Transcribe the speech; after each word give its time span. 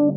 Buon 0.00 0.12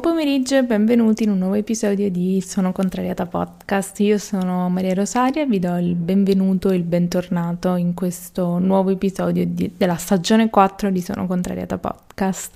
pomeriggio 0.00 0.56
e 0.56 0.62
benvenuti 0.62 1.24
in 1.24 1.30
un 1.30 1.38
nuovo 1.38 1.54
episodio 1.54 2.08
di 2.10 2.40
Sono 2.40 2.70
Contrariata 2.70 3.26
Podcast. 3.26 3.98
Io 4.00 4.18
sono 4.18 4.68
Maria 4.68 4.94
Rosaria 4.94 5.42
e 5.42 5.46
vi 5.46 5.58
do 5.58 5.76
il 5.78 5.96
benvenuto 5.96 6.70
e 6.70 6.76
il 6.76 6.84
bentornato 6.84 7.74
in 7.74 7.94
questo 7.94 8.58
nuovo 8.58 8.90
episodio 8.90 9.44
di, 9.44 9.72
della 9.76 9.96
stagione 9.96 10.48
4 10.48 10.90
di 10.90 11.00
Sono 11.00 11.26
Contrariata 11.26 11.78
Podcast. 11.78 12.54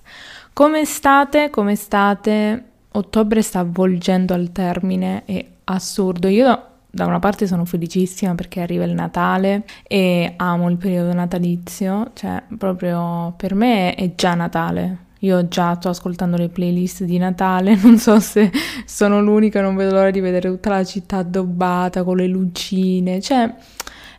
Come 0.55 0.84
state? 0.84 1.50
Come 1.50 1.75
state? 1.77 2.65
Ottobre 2.93 3.41
sta 3.41 3.60
avvolgendo 3.60 4.34
al 4.34 4.52
termine, 4.52 5.24
è 5.24 5.45
assurdo. 5.65 6.29
Io 6.29 6.66
da 6.91 7.06
una 7.06 7.19
parte 7.19 7.47
sono 7.47 7.65
felicissima 7.65 8.34
perché 8.34 8.60
arriva 8.60 8.84
il 8.84 8.93
Natale 8.93 9.65
e 9.84 10.34
amo 10.37 10.69
il 10.69 10.77
periodo 10.77 11.15
natalizio, 11.15 12.10
cioè 12.12 12.43
proprio 12.59 13.33
per 13.37 13.55
me 13.55 13.95
è 13.95 14.15
già 14.15 14.34
Natale 14.34 15.10
io 15.23 15.46
già 15.48 15.74
sto 15.77 15.88
ascoltando 15.88 16.37
le 16.37 16.48
playlist 16.48 17.05
di 17.05 17.19
Natale, 17.19 17.77
non 17.82 17.98
so 17.98 18.19
se 18.21 18.51
sono 18.84 19.21
l'unica, 19.21 19.60
non 19.60 19.77
vedo 19.77 19.93
l'ora 19.93 20.10
di 20.10 20.21
vedere 20.21 20.48
tutta 20.48 20.71
la 20.71 20.84
città 20.84 21.19
addobbata 21.19 22.02
con 22.02 22.16
le 22.16 22.27
lucine, 22.27 23.21
cioè 23.21 23.52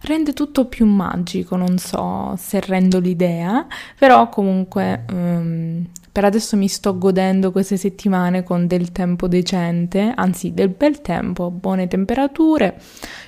rende 0.02 0.34
tutto 0.34 0.66
più 0.66 0.86
magico, 0.86 1.56
non 1.56 1.78
so 1.78 2.36
se 2.38 2.60
rendo 2.62 3.00
l'idea, 3.00 3.66
però 3.98 4.30
comunque 4.30 5.04
um, 5.12 5.86
per 6.14 6.26
adesso 6.26 6.56
mi 6.56 6.68
sto 6.68 6.96
godendo 6.96 7.52
queste 7.52 7.76
settimane 7.76 8.44
con 8.44 8.68
del 8.68 8.92
tempo 8.92 9.28
decente, 9.28 10.14
anzi 10.16 10.54
del 10.54 10.70
bel 10.70 11.02
tempo, 11.02 11.50
buone 11.50 11.88
temperature. 11.88 12.80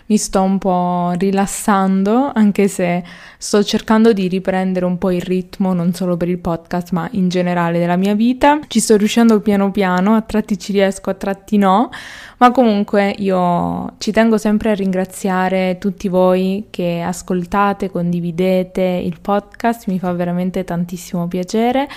Mi 0.06 0.18
sto 0.18 0.44
un 0.44 0.60
po' 0.60 1.12
rilassando, 1.18 2.32
anche 2.32 2.68
se 2.68 3.04
sto 3.40 3.64
cercando 3.64 4.14
di 4.14 4.28
riprendere 4.28 4.86
un 4.86 5.00
po' 5.00 5.10
il 5.10 5.24
ritmo, 5.24 5.74
non 5.74 5.96
solo 5.96 6.16
per 6.16 6.30
il 6.30 6.38
podcast, 6.38 6.92
ma 6.92 7.08
in 7.14 7.28
generale 7.28 7.80
della 7.80 7.96
mia 7.96 8.14
vita. 8.14 8.60
Ci 8.68 8.80
sto 8.80 8.98
riuscendo 8.98 9.40
piano 9.40 9.72
piano, 9.72 10.14
a 10.14 10.22
tratti 10.22 10.60
ci 10.60 10.72
riesco, 10.72 11.10
a 11.10 11.16
tratti 11.16 11.58
no, 11.58 11.90
ma 12.38 12.52
comunque 12.52 13.14
io 13.18 13.94
ci 13.98 14.12
tengo 14.12 14.38
sempre 14.38 14.72
a 14.72 14.76
ringraziare 14.76 15.78
tutti 15.80 16.08
voi 16.08 16.68
che 16.70 17.02
ascoltate, 17.02 17.90
condividete 17.90 18.82
il 18.82 19.20
podcast, 19.22 19.88
mi 19.88 20.00
fa 20.00 20.12
veramente 20.12 20.64
tantissimo 20.64 21.28
piacere 21.28 21.88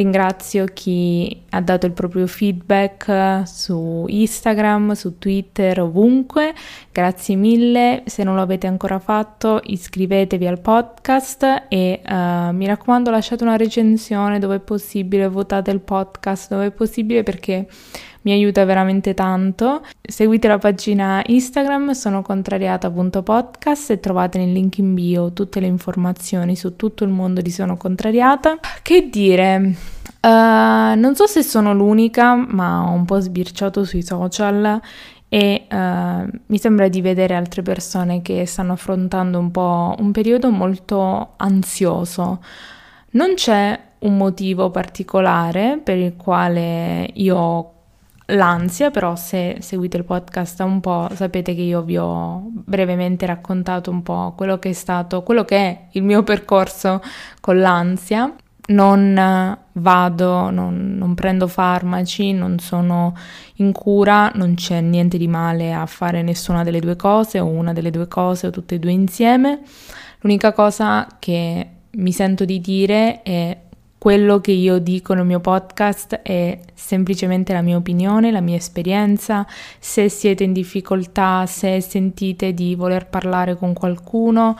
Ringrazio 0.00 0.64
chi 0.64 1.42
ha 1.50 1.60
dato 1.60 1.84
il 1.84 1.92
proprio 1.92 2.26
feedback 2.26 3.46
su 3.46 4.06
Instagram, 4.08 4.92
su 4.92 5.18
Twitter, 5.18 5.80
ovunque. 5.80 6.54
Grazie 6.90 7.36
mille. 7.36 8.04
Se 8.06 8.22
non 8.22 8.34
lo 8.34 8.40
avete 8.40 8.66
ancora 8.66 8.98
fatto, 8.98 9.60
iscrivetevi 9.62 10.46
al 10.46 10.60
podcast 10.60 11.64
e 11.68 12.00
uh, 12.02 12.54
mi 12.54 12.66
raccomando 12.66 13.10
lasciate 13.10 13.42
una 13.42 13.56
recensione 13.56 14.38
dove 14.38 14.56
è 14.56 14.60
possibile, 14.60 15.28
votate 15.28 15.70
il 15.70 15.80
podcast 15.80 16.50
dove 16.50 16.66
è 16.66 16.70
possibile 16.70 17.22
perché 17.22 17.66
mi 18.22 18.32
aiuta 18.32 18.64
veramente 18.64 19.14
tanto. 19.14 19.82
Seguite 20.00 20.48
la 20.48 20.58
pagina 20.58 21.22
Instagram, 21.26 21.92
sono 21.92 22.22
contrariata.podcast 22.22 23.90
e 23.90 24.00
trovate 24.00 24.38
nel 24.38 24.52
link 24.52 24.78
in 24.78 24.94
bio 24.94 25.32
tutte 25.32 25.60
le 25.60 25.66
informazioni 25.66 26.56
su 26.56 26.76
tutto 26.76 27.04
il 27.04 27.10
mondo 27.10 27.40
di 27.40 27.50
Sono 27.50 27.76
Contrariata. 27.76 28.58
Che 28.82 29.08
dire? 29.08 29.74
Uh, 30.20 30.98
non 30.98 31.12
so 31.14 31.26
se 31.26 31.42
sono 31.42 31.72
l'unica, 31.72 32.34
ma 32.34 32.90
ho 32.90 32.92
un 32.92 33.04
po' 33.04 33.20
sbirciato 33.20 33.84
sui 33.84 34.02
social 34.02 34.80
e 35.32 35.66
uh, 35.70 36.28
mi 36.46 36.58
sembra 36.58 36.88
di 36.88 37.00
vedere 37.00 37.34
altre 37.34 37.62
persone 37.62 38.20
che 38.20 38.44
stanno 38.46 38.72
affrontando 38.72 39.38
un 39.38 39.50
po' 39.50 39.94
un 39.98 40.10
periodo 40.10 40.50
molto 40.50 41.34
ansioso. 41.36 42.42
Non 43.12 43.34
c'è 43.34 43.78
un 44.00 44.16
motivo 44.16 44.70
particolare 44.70 45.80
per 45.82 45.98
il 45.98 46.16
quale 46.16 47.08
io 47.14 47.72
l'ansia, 48.30 48.90
però 48.90 49.16
se 49.16 49.58
seguite 49.60 49.96
il 49.96 50.04
podcast 50.04 50.60
un 50.60 50.80
po' 50.80 51.08
sapete 51.14 51.54
che 51.54 51.62
io 51.62 51.82
vi 51.82 51.96
ho 51.96 52.42
brevemente 52.50 53.26
raccontato 53.26 53.90
un 53.90 54.02
po' 54.02 54.34
quello 54.36 54.58
che 54.58 54.70
è 54.70 54.72
stato, 54.72 55.22
quello 55.22 55.44
che 55.44 55.56
è 55.56 55.86
il 55.92 56.02
mio 56.02 56.22
percorso 56.22 57.02
con 57.40 57.58
l'ansia. 57.58 58.34
Non 58.68 59.58
vado, 59.72 60.50
non, 60.50 60.94
non 60.96 61.14
prendo 61.14 61.48
farmaci, 61.48 62.32
non 62.32 62.60
sono 62.60 63.16
in 63.56 63.72
cura, 63.72 64.30
non 64.34 64.54
c'è 64.54 64.80
niente 64.80 65.18
di 65.18 65.26
male 65.26 65.72
a 65.72 65.86
fare 65.86 66.22
nessuna 66.22 66.62
delle 66.62 66.78
due 66.78 66.94
cose 66.94 67.40
o 67.40 67.46
una 67.46 67.72
delle 67.72 67.90
due 67.90 68.06
cose 68.06 68.46
o 68.46 68.50
tutte 68.50 68.76
e 68.76 68.78
due 68.78 68.92
insieme. 68.92 69.60
L'unica 70.20 70.52
cosa 70.52 71.06
che 71.18 71.68
mi 71.90 72.12
sento 72.12 72.44
di 72.44 72.60
dire 72.60 73.22
è 73.22 73.56
quello 74.00 74.40
che 74.40 74.52
io 74.52 74.78
dico 74.78 75.12
nel 75.12 75.26
mio 75.26 75.40
podcast 75.40 76.22
è 76.22 76.58
semplicemente 76.72 77.52
la 77.52 77.60
mia 77.60 77.76
opinione, 77.76 78.30
la 78.30 78.40
mia 78.40 78.56
esperienza. 78.56 79.46
Se 79.78 80.08
siete 80.08 80.42
in 80.42 80.54
difficoltà, 80.54 81.44
se 81.44 81.82
sentite 81.82 82.54
di 82.54 82.74
voler 82.74 83.08
parlare 83.08 83.56
con 83.56 83.74
qualcuno, 83.74 84.56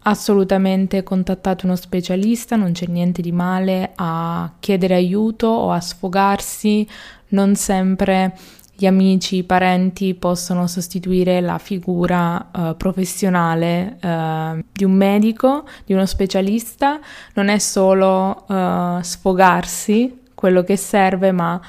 assolutamente 0.00 1.04
contattate 1.04 1.64
uno 1.64 1.76
specialista, 1.76 2.56
non 2.56 2.72
c'è 2.72 2.86
niente 2.86 3.22
di 3.22 3.30
male 3.30 3.92
a 3.94 4.52
chiedere 4.58 4.94
aiuto 4.94 5.46
o 5.46 5.70
a 5.70 5.80
sfogarsi, 5.80 6.84
non 7.28 7.54
sempre 7.54 8.36
gli 8.82 8.86
amici, 8.86 9.36
i 9.36 9.44
parenti 9.44 10.12
possono 10.14 10.66
sostituire 10.66 11.40
la 11.40 11.58
figura 11.58 12.48
uh, 12.52 12.76
professionale 12.76 13.96
uh, 14.02 14.60
di 14.72 14.82
un 14.82 14.90
medico, 14.90 15.64
di 15.84 15.92
uno 15.92 16.04
specialista, 16.04 16.98
non 17.34 17.46
è 17.46 17.58
solo 17.58 18.44
uh, 18.48 19.00
sfogarsi 19.00 20.22
quello 20.34 20.64
che 20.64 20.76
serve, 20.76 21.30
ma 21.30 21.60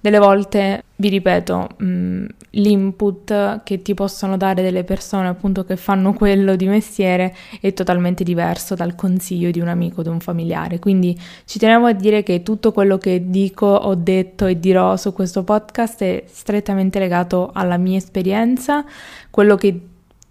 delle 0.00 0.18
volte, 0.18 0.84
vi 0.96 1.10
ripeto, 1.10 1.68
mh, 1.76 1.84
mm, 1.84 2.24
l'input 2.52 3.62
che 3.62 3.82
ti 3.82 3.94
possono 3.94 4.36
dare 4.36 4.62
delle 4.62 4.84
persone 4.84 5.28
appunto 5.28 5.64
che 5.64 5.76
fanno 5.76 6.12
quello 6.12 6.56
di 6.56 6.66
mestiere 6.66 7.34
è 7.60 7.72
totalmente 7.72 8.24
diverso 8.24 8.74
dal 8.74 8.94
consiglio 8.94 9.50
di 9.50 9.60
un 9.60 9.68
amico 9.68 10.00
o 10.00 10.02
di 10.02 10.08
un 10.08 10.20
familiare. 10.20 10.78
Quindi 10.78 11.18
ci 11.44 11.58
tenevo 11.58 11.86
a 11.86 11.92
dire 11.92 12.22
che 12.22 12.42
tutto 12.42 12.72
quello 12.72 12.98
che 12.98 13.30
dico, 13.30 13.66
ho 13.66 13.94
detto 13.94 14.46
e 14.46 14.58
dirò 14.58 14.96
su 14.96 15.12
questo 15.12 15.44
podcast 15.44 16.02
è 16.02 16.24
strettamente 16.26 16.98
legato 16.98 17.50
alla 17.52 17.76
mia 17.76 17.96
esperienza, 17.96 18.84
quello 19.30 19.56
che 19.56 19.80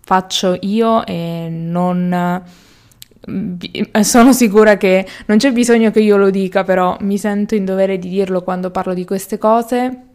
faccio 0.04 0.58
io 0.62 1.06
e 1.06 1.48
non 1.50 2.44
sono 4.02 4.34
sicura 4.34 4.78
che 4.78 5.06
non 5.28 5.38
c'è 5.38 5.52
bisogno 5.52 5.92
che 5.92 6.02
io 6.02 6.18
lo 6.18 6.30
dica, 6.30 6.64
però 6.64 6.98
mi 7.02 7.18
sento 7.18 7.56
in 7.56 7.66
dovere 7.66 7.98
di 7.98 8.10
dirlo 8.10 8.42
quando 8.42 8.72
parlo 8.72 8.94
di 8.94 9.06
queste 9.06 9.38
cose. 9.38 10.11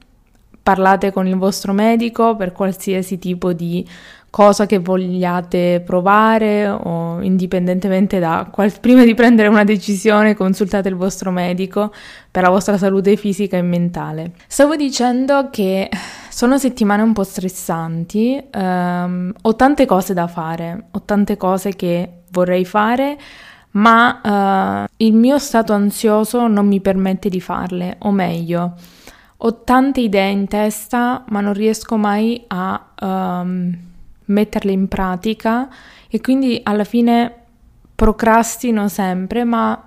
Parlate 0.67 1.13
con 1.13 1.29
il 1.29 1.37
vostro 1.37 1.73
medico 1.73 2.35
per 2.35 2.51
qualsiasi 2.51 3.21
tipo 3.21 3.53
di 3.53 3.87
cosa 4.31 4.67
che 4.67 4.81
vogliate 4.81 5.81
provare 5.87 6.69
o 6.69 7.23
indipendentemente 7.23 8.19
da 8.19 8.49
qual- 8.51 8.81
prima 8.81 9.05
di 9.05 9.15
prendere 9.15 9.47
una 9.47 9.63
decisione 9.63 10.35
consultate 10.35 10.89
il 10.89 10.97
vostro 10.97 11.31
medico 11.31 11.93
per 12.29 12.43
la 12.43 12.49
vostra 12.49 12.77
salute 12.79 13.15
fisica 13.15 13.57
e 13.57 13.63
mentale. 13.63 14.33
Stavo 14.49 14.75
dicendo 14.75 15.51
che 15.53 15.89
sono 16.29 16.59
settimane 16.59 17.03
un 17.03 17.13
po' 17.13 17.23
stressanti, 17.23 18.45
um, 18.53 19.33
ho 19.41 19.55
tante 19.55 19.87
cose 19.87 20.15
da 20.15 20.27
fare, 20.27 20.87
ho 20.91 21.03
tante 21.03 21.37
cose 21.37 21.77
che 21.77 22.23
vorrei 22.33 22.65
fare, 22.65 23.17
ma 23.71 24.83
uh, 24.89 24.93
il 24.97 25.15
mio 25.15 25.39
stato 25.39 25.73
ansioso 25.75 26.49
non 26.49 26.67
mi 26.67 26.81
permette 26.81 27.29
di 27.29 27.41
farle, 27.41 27.99
o 28.01 28.11
meglio, 28.11 28.75
ho 29.39 29.63
tante 29.63 30.01
idee 30.01 30.31
in 30.31 30.47
testa, 30.49 31.25
ma 31.29 31.41
non 31.41 31.53
riesco 31.53 31.97
mai 31.97 32.43
a 32.47 32.87
um, 33.01 33.77
metterle 34.27 34.73
in 34.73 34.89
pratica 34.89 35.69
e 36.09 36.21
quindi 36.21 36.61
alla 36.63 36.85
fine 36.85 37.33
procrastino 37.95 38.89
sempre, 38.89 39.45
ma 39.45 39.81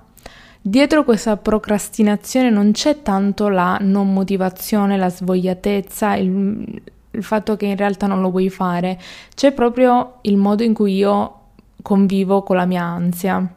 dietro 0.61 1.03
questa 1.03 1.37
procrastinazione 1.37 2.49
non 2.49 2.71
c'è 2.71 3.01
tanto 3.01 3.47
la 3.47 3.77
non 3.81 4.13
motivazione, 4.13 4.97
la 4.97 5.09
svogliatezza, 5.09 6.15
il, 6.15 6.81
il 7.11 7.23
fatto 7.23 7.55
che 7.55 7.65
in 7.65 7.75
realtà 7.75 8.07
non 8.07 8.21
lo 8.21 8.29
vuoi 8.29 8.49
fare, 8.49 8.99
c'è 9.33 9.51
proprio 9.51 10.17
il 10.21 10.37
modo 10.37 10.63
in 10.63 10.73
cui 10.73 10.95
io 10.95 11.33
convivo 11.81 12.43
con 12.43 12.55
la 12.55 12.65
mia 12.65 12.83
ansia. 12.83 13.47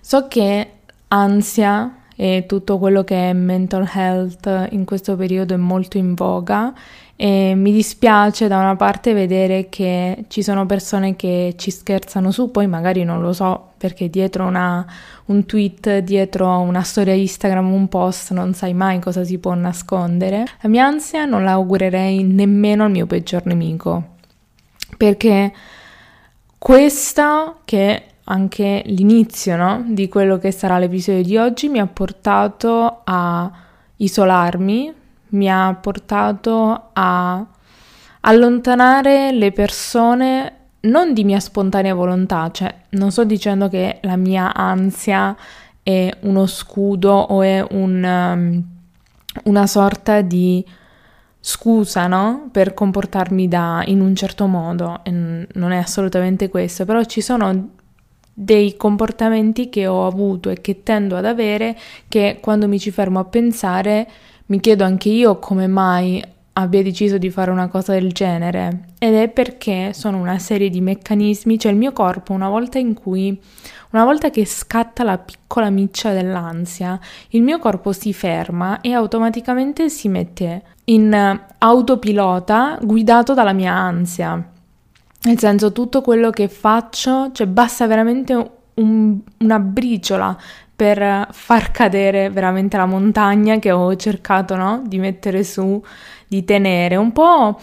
So 0.00 0.28
che 0.28 0.70
ansia 1.08 1.94
e 2.16 2.44
tutto 2.46 2.78
quello 2.78 3.04
che 3.04 3.30
è 3.30 3.32
mental 3.32 3.88
health 3.94 4.68
in 4.70 4.84
questo 4.84 5.16
periodo 5.16 5.54
è 5.54 5.58
molto 5.58 5.98
in 5.98 6.14
voga 6.14 6.74
e 7.14 7.54
mi 7.54 7.72
dispiace 7.72 8.48
da 8.48 8.58
una 8.58 8.76
parte 8.76 9.14
vedere 9.14 9.68
che 9.68 10.24
ci 10.28 10.42
sono 10.42 10.66
persone 10.66 11.16
che 11.16 11.54
ci 11.56 11.70
scherzano 11.70 12.30
su, 12.30 12.50
poi 12.50 12.66
magari 12.66 13.04
non 13.04 13.20
lo 13.20 13.32
so 13.32 13.72
perché 13.78 14.10
dietro 14.10 14.44
una, 14.44 14.84
un 15.26 15.46
tweet, 15.46 15.98
dietro 15.98 16.58
una 16.58 16.82
storia 16.82 17.14
Instagram, 17.14 17.72
un 17.72 17.88
post, 17.88 18.32
non 18.32 18.52
sai 18.52 18.74
mai 18.74 18.98
cosa 18.98 19.24
si 19.24 19.38
può 19.38 19.54
nascondere. 19.54 20.44
La 20.60 20.68
mia 20.68 20.84
ansia 20.84 21.24
non 21.24 21.44
la 21.44 21.52
augurerei 21.52 22.22
nemmeno 22.22 22.84
al 22.84 22.90
mio 22.90 23.06
peggior 23.06 23.46
nemico 23.46 24.14
perché 24.96 25.52
questa 26.58 27.56
che 27.64 28.02
anche 28.28 28.82
l'inizio 28.86 29.56
no, 29.56 29.84
di 29.86 30.08
quello 30.08 30.38
che 30.38 30.50
sarà 30.50 30.78
l'episodio 30.78 31.22
di 31.22 31.36
oggi 31.36 31.68
mi 31.68 31.78
ha 31.78 31.86
portato 31.86 33.00
a 33.04 33.50
isolarmi 33.96 34.92
mi 35.28 35.50
ha 35.50 35.74
portato 35.74 36.90
a 36.92 37.44
allontanare 38.20 39.32
le 39.32 39.52
persone 39.52 40.52
non 40.80 41.12
di 41.12 41.24
mia 41.24 41.40
spontanea 41.40 41.94
volontà, 41.94 42.50
cioè 42.52 42.72
non 42.90 43.10
sto 43.10 43.24
dicendo 43.24 43.68
che 43.68 43.98
la 44.02 44.16
mia 44.16 44.54
ansia 44.54 45.36
è 45.82 46.10
uno 46.20 46.46
scudo 46.46 47.12
o 47.12 47.42
è 47.42 47.64
un, 47.70 48.04
um, 48.04 48.64
una 49.44 49.66
sorta 49.66 50.20
di 50.20 50.64
scusa, 51.40 52.06
no? 52.06 52.48
Per 52.52 52.74
comportarmi 52.74 53.48
da, 53.48 53.82
in 53.86 54.00
un 54.00 54.14
certo 54.14 54.46
modo, 54.46 55.00
e 55.02 55.10
non 55.10 55.72
è 55.72 55.76
assolutamente 55.76 56.48
questo, 56.48 56.84
però 56.84 57.02
ci 57.04 57.20
sono 57.20 57.70
dei 58.38 58.76
comportamenti 58.76 59.70
che 59.70 59.86
ho 59.86 60.06
avuto 60.06 60.50
e 60.50 60.60
che 60.60 60.82
tendo 60.82 61.16
ad 61.16 61.24
avere 61.24 61.74
che 62.06 62.36
quando 62.38 62.68
mi 62.68 62.78
ci 62.78 62.90
fermo 62.90 63.18
a 63.18 63.24
pensare 63.24 64.06
mi 64.46 64.60
chiedo 64.60 64.84
anche 64.84 65.08
io 65.08 65.38
come 65.38 65.66
mai 65.66 66.22
abbia 66.52 66.82
deciso 66.82 67.16
di 67.16 67.30
fare 67.30 67.50
una 67.50 67.68
cosa 67.68 67.92
del 67.92 68.12
genere 68.12 68.88
ed 68.98 69.14
è 69.14 69.28
perché 69.28 69.94
sono 69.94 70.18
una 70.18 70.38
serie 70.38 70.68
di 70.68 70.82
meccanismi, 70.82 71.58
cioè 71.58 71.72
il 71.72 71.78
mio 71.78 71.92
corpo 71.92 72.34
una 72.34 72.50
volta 72.50 72.78
in 72.78 72.92
cui 72.92 73.40
una 73.92 74.04
volta 74.04 74.28
che 74.28 74.44
scatta 74.44 75.02
la 75.02 75.16
piccola 75.16 75.70
miccia 75.70 76.12
dell'ansia, 76.12 77.00
il 77.30 77.42
mio 77.42 77.58
corpo 77.58 77.92
si 77.92 78.12
ferma 78.12 78.82
e 78.82 78.92
automaticamente 78.92 79.88
si 79.88 80.08
mette 80.08 80.62
in 80.84 81.40
autopilota 81.58 82.78
guidato 82.82 83.32
dalla 83.32 83.54
mia 83.54 83.72
ansia. 83.72 84.50
Nel 85.26 85.40
senso, 85.40 85.72
tutto 85.72 86.02
quello 86.02 86.30
che 86.30 86.46
faccio, 86.46 87.32
cioè 87.32 87.48
basta 87.48 87.88
veramente 87.88 88.50
un, 88.74 89.18
una 89.38 89.58
briciola 89.58 90.38
per 90.76 91.26
far 91.32 91.72
cadere 91.72 92.30
veramente 92.30 92.76
la 92.76 92.86
montagna 92.86 93.58
che 93.58 93.72
ho 93.72 93.96
cercato 93.96 94.54
no? 94.54 94.82
di 94.86 95.00
mettere 95.00 95.42
su, 95.42 95.82
di 96.28 96.44
tenere. 96.44 96.94
Un 96.94 97.10
po' 97.10 97.58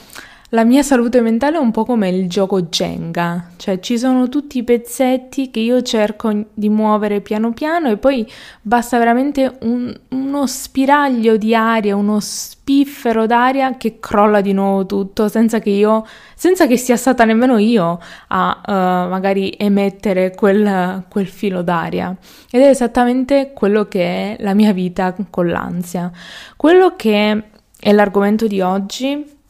la 0.53 0.63
mia 0.63 0.83
salute 0.83 1.19
mentale 1.19 1.57
è 1.57 1.59
un 1.59 1.71
po' 1.71 1.83
come 1.83 2.09
il 2.09 2.29
gioco 2.29 2.61
Jenga, 2.61 3.49
cioè 3.57 3.79
ci 3.79 3.97
sono 3.97 4.29
tutti 4.29 4.59
i 4.59 4.63
pezzetti 4.63 5.49
che 5.49 5.59
io 5.59 5.81
cerco 5.81 6.45
di 6.53 6.69
muovere 6.69 7.21
piano 7.21 7.53
piano 7.53 7.89
e 7.89 7.97
poi 7.97 8.29
basta 8.61 8.99
veramente 8.99 9.57
un, 9.61 9.91
uno 10.09 10.45
spiraglio 10.45 11.37
di 11.37 11.55
aria, 11.55 11.95
uno 11.95 12.19
spiffero 12.19 13.25
d'aria 13.25 13.77
che 13.77 13.97
crolla 13.99 14.41
di 14.41 14.53
nuovo 14.53 14.85
tutto 14.85 15.27
senza 15.27 15.57
che 15.57 15.71
io, 15.71 16.05
senza 16.35 16.67
che 16.67 16.77
sia 16.77 16.97
stata 16.97 17.25
nemmeno 17.25 17.57
io 17.57 17.99
a 18.27 18.61
uh, 18.63 18.71
magari 19.09 19.55
emettere 19.57 20.35
quel, 20.35 21.03
quel 21.09 21.27
filo 21.27 21.63
d'aria. 21.63 22.15
Ed 22.51 22.61
è 22.61 22.67
esattamente 22.69 23.53
quello 23.55 23.87
che 23.87 24.03
è 24.03 24.35
la 24.43 24.53
mia 24.53 24.71
vita 24.71 25.15
con 25.31 25.47
l'ansia. 25.47 26.11
Quello 26.55 26.95
che 26.95 27.43
è 27.79 27.91
l'argomento 27.91 28.45
di 28.45 28.61
oggi 28.61 29.41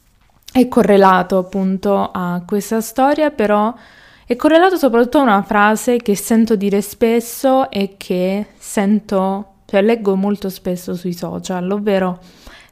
è 0.53 0.67
correlato 0.67 1.39
appunto 1.39 2.11
a 2.13 2.43
questa 2.45 2.79
storia, 2.79 3.31
però 3.31 3.73
è 4.25 4.35
correlato 4.35 4.77
soprattutto 4.77 5.17
a 5.17 5.23
una 5.23 5.41
frase 5.41 5.97
che 5.97 6.15
sento 6.15 6.55
dire 6.55 6.79
spesso 6.81 7.71
e 7.71 7.95
che 7.97 8.45
sento, 8.55 9.53
cioè 9.65 9.81
leggo 9.81 10.15
molto 10.15 10.49
spesso 10.49 10.93
sui 10.93 11.13
social, 11.13 11.71
ovvero 11.71 12.19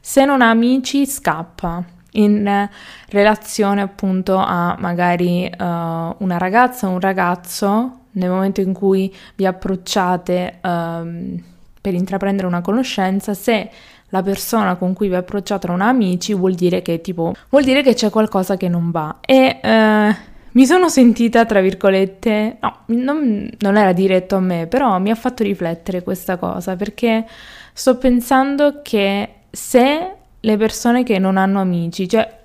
se 0.00 0.24
non 0.24 0.42
ha 0.42 0.50
amici 0.50 1.04
scappa 1.06 1.84
in 2.12 2.68
relazione 3.08 3.80
appunto 3.80 4.36
a 4.36 4.76
magari 4.78 5.50
uh, 5.50 5.64
una 5.64 6.38
ragazza 6.38 6.86
o 6.86 6.90
un 6.90 7.00
ragazzo 7.00 7.98
nel 8.12 8.30
momento 8.30 8.60
in 8.60 8.72
cui 8.72 9.12
vi 9.34 9.44
approcciate 9.44 10.58
um, 10.62 11.42
per 11.80 11.94
intraprendere 11.94 12.46
una 12.46 12.60
conoscenza, 12.60 13.34
se 13.34 13.68
la 14.12 14.22
persona 14.22 14.76
con 14.76 14.92
cui 14.92 15.08
vi 15.08 15.14
approcciate 15.14 15.66
non 15.66 15.80
ha 15.80 15.88
amici, 15.88 16.34
vuol 16.34 16.52
dire 16.52 16.82
che 16.82 17.00
tipo, 17.00 17.34
vuol 17.48 17.64
dire 17.64 17.82
che 17.82 17.94
c'è 17.94 18.10
qualcosa 18.10 18.58
che 18.58 18.68
non 18.68 18.90
va. 18.90 19.16
E 19.22 19.58
eh, 19.62 20.16
mi 20.52 20.66
sono 20.66 20.90
sentita, 20.90 21.46
tra 21.46 21.62
virgolette, 21.62 22.58
no, 22.60 22.78
non, 22.88 23.50
non 23.58 23.76
era 23.78 23.92
diretto 23.92 24.36
a 24.36 24.40
me, 24.40 24.66
però 24.66 24.98
mi 24.98 25.10
ha 25.10 25.14
fatto 25.14 25.42
riflettere 25.42 26.02
questa 26.02 26.36
cosa, 26.36 26.76
perché 26.76 27.26
sto 27.72 27.96
pensando 27.96 28.80
che 28.82 29.28
se 29.50 30.14
le 30.38 30.56
persone 30.58 31.04
che 31.04 31.18
non 31.18 31.38
hanno 31.38 31.60
amici, 31.60 32.06
cioè 32.06 32.40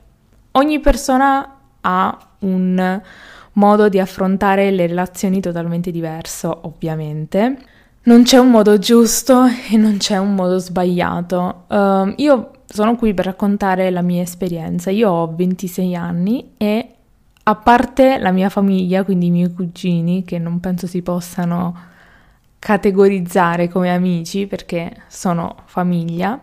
ogni 0.51 0.79
persona 0.79 1.57
ha 1.81 2.17
un 2.39 3.01
modo 3.53 3.89
di 3.89 3.99
affrontare 3.99 4.71
le 4.71 4.87
relazioni 4.87 5.41
totalmente 5.41 5.91
diverso, 5.91 6.59
ovviamente. 6.61 7.57
Non 8.07 8.23
c'è 8.23 8.37
un 8.37 8.51
modo 8.51 8.77
giusto 8.79 9.47
e 9.69 9.75
non 9.75 9.97
c'è 9.97 10.15
un 10.15 10.33
modo 10.33 10.59
sbagliato. 10.59 11.65
Uh, 11.67 12.13
io 12.15 12.51
sono 12.65 12.95
qui 12.95 13.13
per 13.13 13.25
raccontare 13.25 13.91
la 13.91 14.01
mia 14.01 14.21
esperienza. 14.21 14.89
Io 14.91 15.09
ho 15.09 15.35
26 15.35 15.93
anni 15.93 16.53
e 16.55 16.93
a 17.43 17.55
parte 17.55 18.17
la 18.17 18.31
mia 18.31 18.47
famiglia, 18.47 19.03
quindi 19.03 19.25
i 19.25 19.29
miei 19.29 19.53
cugini, 19.53 20.23
che 20.23 20.39
non 20.39 20.61
penso 20.61 20.87
si 20.87 21.01
possano 21.01 21.75
categorizzare 22.59 23.67
come 23.67 23.93
amici 23.93 24.47
perché 24.47 25.01
sono 25.09 25.57
famiglia, 25.65 26.39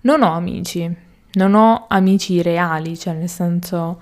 non 0.00 0.22
ho 0.22 0.32
amici, 0.32 0.92
non 1.34 1.54
ho 1.54 1.84
amici 1.86 2.42
reali, 2.42 2.98
cioè 2.98 3.14
nel 3.14 3.28
senso, 3.28 4.00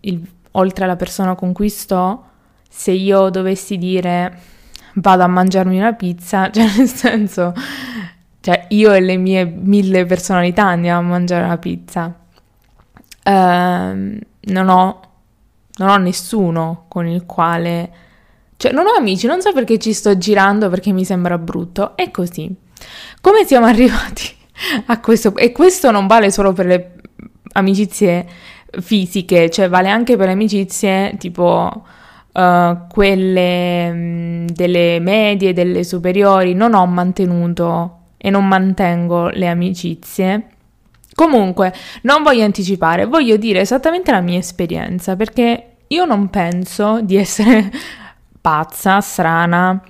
il, 0.00 0.28
oltre 0.52 0.86
alla 0.86 0.96
persona 0.96 1.36
con 1.36 1.52
cui 1.52 1.68
sto, 1.68 2.24
se 2.68 2.90
io 2.90 3.30
dovessi 3.30 3.78
dire 3.78 4.50
vado 4.94 5.22
a 5.22 5.26
mangiarmi 5.26 5.78
una 5.78 5.92
pizza, 5.94 6.50
cioè 6.52 6.66
nel 6.76 6.88
senso, 6.88 7.54
cioè 8.40 8.66
io 8.70 8.92
e 8.92 9.00
le 9.00 9.16
mie 9.16 9.44
mille 9.44 10.04
personalità 10.04 10.64
andiamo 10.64 11.00
a 11.00 11.10
mangiare 11.10 11.44
una 11.44 11.58
pizza. 11.58 12.16
Uh, 13.24 14.18
non 14.44 14.68
ho, 14.68 15.00
non 15.76 15.88
ho 15.88 15.96
nessuno 15.96 16.86
con 16.88 17.06
il 17.06 17.24
quale, 17.24 17.90
cioè 18.56 18.72
non 18.72 18.86
ho 18.86 18.96
amici, 18.96 19.26
non 19.26 19.40
so 19.40 19.52
perché 19.52 19.78
ci 19.78 19.92
sto 19.92 20.18
girando 20.18 20.68
perché 20.68 20.92
mi 20.92 21.04
sembra 21.04 21.38
brutto, 21.38 21.96
è 21.96 22.10
così. 22.10 22.52
Come 23.20 23.44
siamo 23.44 23.66
arrivati 23.66 24.24
a 24.86 25.00
questo? 25.00 25.36
E 25.36 25.52
questo 25.52 25.90
non 25.90 26.06
vale 26.06 26.30
solo 26.30 26.52
per 26.52 26.66
le 26.66 26.94
amicizie 27.52 28.26
fisiche, 28.80 29.50
cioè 29.50 29.68
vale 29.68 29.88
anche 29.88 30.16
per 30.16 30.26
le 30.26 30.32
amicizie 30.32 31.14
tipo 31.18 31.84
uh, 32.32 32.86
quelle 32.88 33.92
mh, 33.92 34.46
delle 34.52 34.98
medie, 35.00 35.52
delle 35.52 35.84
superiori, 35.84 36.54
non 36.54 36.74
ho 36.74 36.86
mantenuto 36.86 37.98
e 38.16 38.30
non 38.30 38.46
mantengo 38.46 39.28
le 39.28 39.48
amicizie. 39.48 40.46
Comunque, 41.14 41.74
non 42.02 42.22
voglio 42.22 42.44
anticipare, 42.44 43.04
voglio 43.04 43.36
dire 43.36 43.60
esattamente 43.60 44.10
la 44.10 44.20
mia 44.20 44.38
esperienza, 44.38 45.16
perché 45.16 45.66
io 45.88 46.04
non 46.04 46.30
penso 46.30 47.00
di 47.02 47.16
essere 47.16 47.70
pazza, 48.40 49.00
strana, 49.00 49.82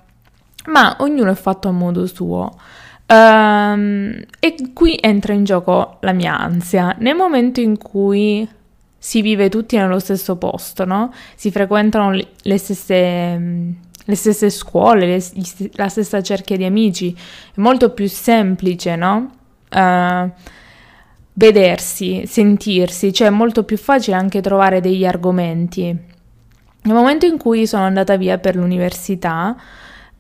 ma 0.67 0.97
ognuno 1.01 1.31
è 1.31 1.35
fatto 1.35 1.69
a 1.69 1.73
modo 1.73 2.07
suo. 2.07 2.51
Um, 3.07 4.19
e 4.41 4.55
qui 4.73 4.99
entra 5.01 5.33
in 5.33 5.45
gioco 5.45 5.99
la 6.01 6.13
mia 6.13 6.39
ansia. 6.39 6.97
Nel 6.99 7.15
momento 7.15 7.61
in 7.61 7.77
cui 7.77 8.49
si 9.05 9.21
vive 9.21 9.49
tutti 9.49 9.77
nello 9.77 9.99
stesso 9.99 10.37
posto, 10.37 10.85
no? 10.85 11.13
Si 11.35 11.51
frequentano 11.51 12.13
le 12.13 12.59
stesse, 12.59 12.95
le 14.05 14.15
stesse 14.15 14.49
scuole, 14.49 15.07
le, 15.07 15.25
la 15.73 15.89
stessa 15.89 16.23
cerchia 16.23 16.57
di 16.57 16.65
amici. 16.65 17.13
È 17.13 17.59
molto 17.59 17.91
più 17.91 18.09
semplice, 18.09 18.95
no? 18.95 19.31
Uh, 19.69 20.31
vedersi, 21.33 22.27
sentirsi, 22.29 23.13
cioè 23.13 23.27
è 23.27 23.31
molto 23.31 23.65
più 23.65 23.77
facile 23.77 24.15
anche 24.15 24.41
trovare 24.41 24.81
degli 24.81 25.05
argomenti. 25.05 25.83
Nel 25.83 26.95
momento 26.95 27.27
in 27.27 27.39
cui 27.39 27.67
sono 27.67 27.83
andata 27.83 28.17
via 28.17 28.39
per 28.39 28.55
l'università 28.55 29.57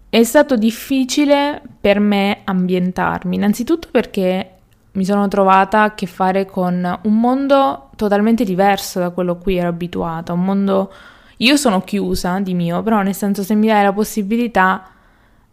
è 0.08 0.24
stato 0.24 0.56
difficile 0.56 1.62
per 1.80 2.00
me 2.00 2.40
ambientarmi, 2.42 3.36
innanzitutto 3.36 3.86
perché 3.92 4.50
mi 4.94 5.04
sono 5.04 5.28
trovata 5.28 5.84
a 5.84 5.94
che 5.94 6.06
fare 6.06 6.46
con 6.46 6.98
un 7.04 7.20
mondo 7.20 7.90
totalmente 8.04 8.44
diverso 8.44 8.98
da 8.98 9.10
quello 9.10 9.32
a 9.32 9.36
cui 9.36 9.56
ero 9.56 9.68
abituata, 9.68 10.32
un 10.32 10.44
mondo... 10.44 10.92
Io 11.38 11.56
sono 11.56 11.82
chiusa 11.82 12.38
di 12.38 12.54
mio, 12.54 12.82
però 12.82 13.02
nel 13.02 13.14
senso 13.16 13.42
se 13.42 13.54
mi 13.54 13.66
dai 13.66 13.82
la 13.82 13.92
possibilità, 13.92 14.86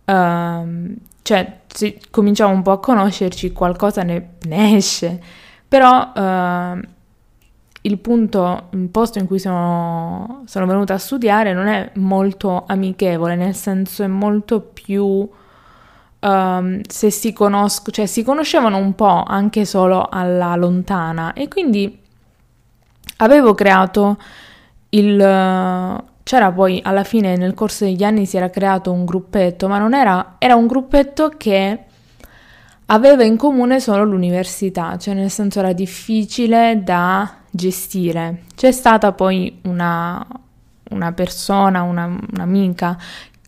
uh, 0.05 0.95
cioè 1.23 1.59
se 1.67 1.99
cominciamo 2.11 2.53
un 2.53 2.61
po' 2.61 2.71
a 2.71 2.79
conoscerci, 2.79 3.51
qualcosa 3.51 4.03
ne, 4.03 4.35
ne 4.47 4.75
esce. 4.75 5.19
Però 5.67 6.11
eh, 6.15 6.79
il 7.81 7.97
punto, 7.99 8.69
il 8.71 8.89
posto 8.89 9.19
in 9.19 9.27
cui 9.27 9.39
sono, 9.39 10.41
sono 10.45 10.65
venuta 10.65 10.95
a 10.95 10.97
studiare 10.97 11.53
non 11.53 11.67
è 11.67 11.91
molto 11.95 12.63
amichevole, 12.67 13.35
nel 13.35 13.55
senso 13.55 14.03
è 14.03 14.07
molto 14.07 14.61
più 14.61 15.29
um, 16.19 16.81
se 16.87 17.11
si 17.11 17.31
conoscono, 17.33 17.91
cioè 17.91 18.05
si 18.05 18.23
conoscevano 18.23 18.77
un 18.77 18.95
po' 18.95 19.23
anche 19.23 19.63
solo 19.65 20.07
alla 20.09 20.55
lontana 20.55 21.33
e 21.33 21.47
quindi 21.47 21.98
avevo 23.21 23.53
creato 23.53 24.17
il... 24.89 26.07
C'era 26.21 26.51
poi 26.51 26.79
alla 26.83 27.03
fine 27.03 27.35
nel 27.37 27.55
corso 27.55 27.85
degli 27.85 28.03
anni 28.03 28.27
si 28.27 28.37
era 28.37 28.51
creato 28.51 28.91
un 28.91 29.03
gruppetto, 29.03 29.67
ma 29.67 29.79
non 29.79 29.95
era, 29.95 30.35
era 30.37 30.55
un 30.55 30.67
gruppetto 30.67 31.29
che 31.37 31.85
aveva 32.85 33.23
in 33.23 33.35
comune 33.35 33.79
solo 33.79 34.03
l'università, 34.03 34.95
cioè 34.97 35.15
nel 35.15 35.31
senso 35.31 35.57
era 35.57 35.73
difficile 35.73 36.81
da 36.83 37.37
gestire. 37.49 38.43
C'è 38.55 38.71
stata 38.71 39.11
poi 39.11 39.59
una, 39.63 40.23
una 40.91 41.11
persona, 41.13 41.81
una, 41.81 42.05
un'amica 42.05 42.95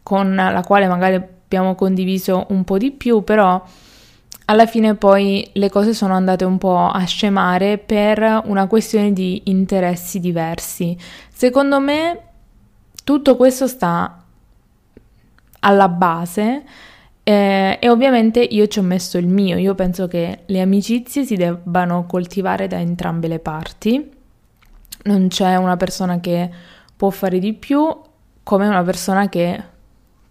con 0.01 0.33
la 0.33 0.63
quale 0.65 0.87
magari 0.87 1.15
abbiamo 1.15 1.75
condiviso 1.75 2.47
un 2.49 2.63
po' 2.63 2.79
di 2.79 2.91
più, 2.91 3.23
però 3.23 3.63
alla 4.45 4.65
fine 4.65 4.95
poi 4.95 5.49
le 5.53 5.69
cose 5.69 5.93
sono 5.93 6.13
andate 6.13 6.43
un 6.43 6.57
po' 6.57 6.77
a 6.77 7.03
scemare 7.05 7.77
per 7.77 8.41
una 8.45 8.67
questione 8.67 9.13
di 9.13 9.43
interessi 9.45 10.19
diversi. 10.19 10.97
Secondo 11.29 11.79
me 11.79 12.21
tutto 13.03 13.35
questo 13.35 13.67
sta 13.67 14.23
alla 15.59 15.89
base 15.89 16.63
eh, 17.23 17.77
e 17.79 17.89
ovviamente 17.89 18.41
io 18.41 18.67
ci 18.67 18.79
ho 18.79 18.83
messo 18.83 19.17
il 19.17 19.27
mio, 19.27 19.57
io 19.57 19.75
penso 19.75 20.07
che 20.07 20.39
le 20.45 20.61
amicizie 20.61 21.23
si 21.23 21.35
debbano 21.35 22.05
coltivare 22.05 22.67
da 22.67 22.79
entrambe 22.79 23.27
le 23.27 23.39
parti, 23.39 24.11
non 25.03 25.27
c'è 25.27 25.55
una 25.55 25.77
persona 25.77 26.19
che 26.19 26.49
può 26.95 27.09
fare 27.09 27.39
di 27.39 27.53
più 27.53 27.87
come 28.43 28.67
una 28.67 28.83
persona 28.83 29.29
che 29.29 29.63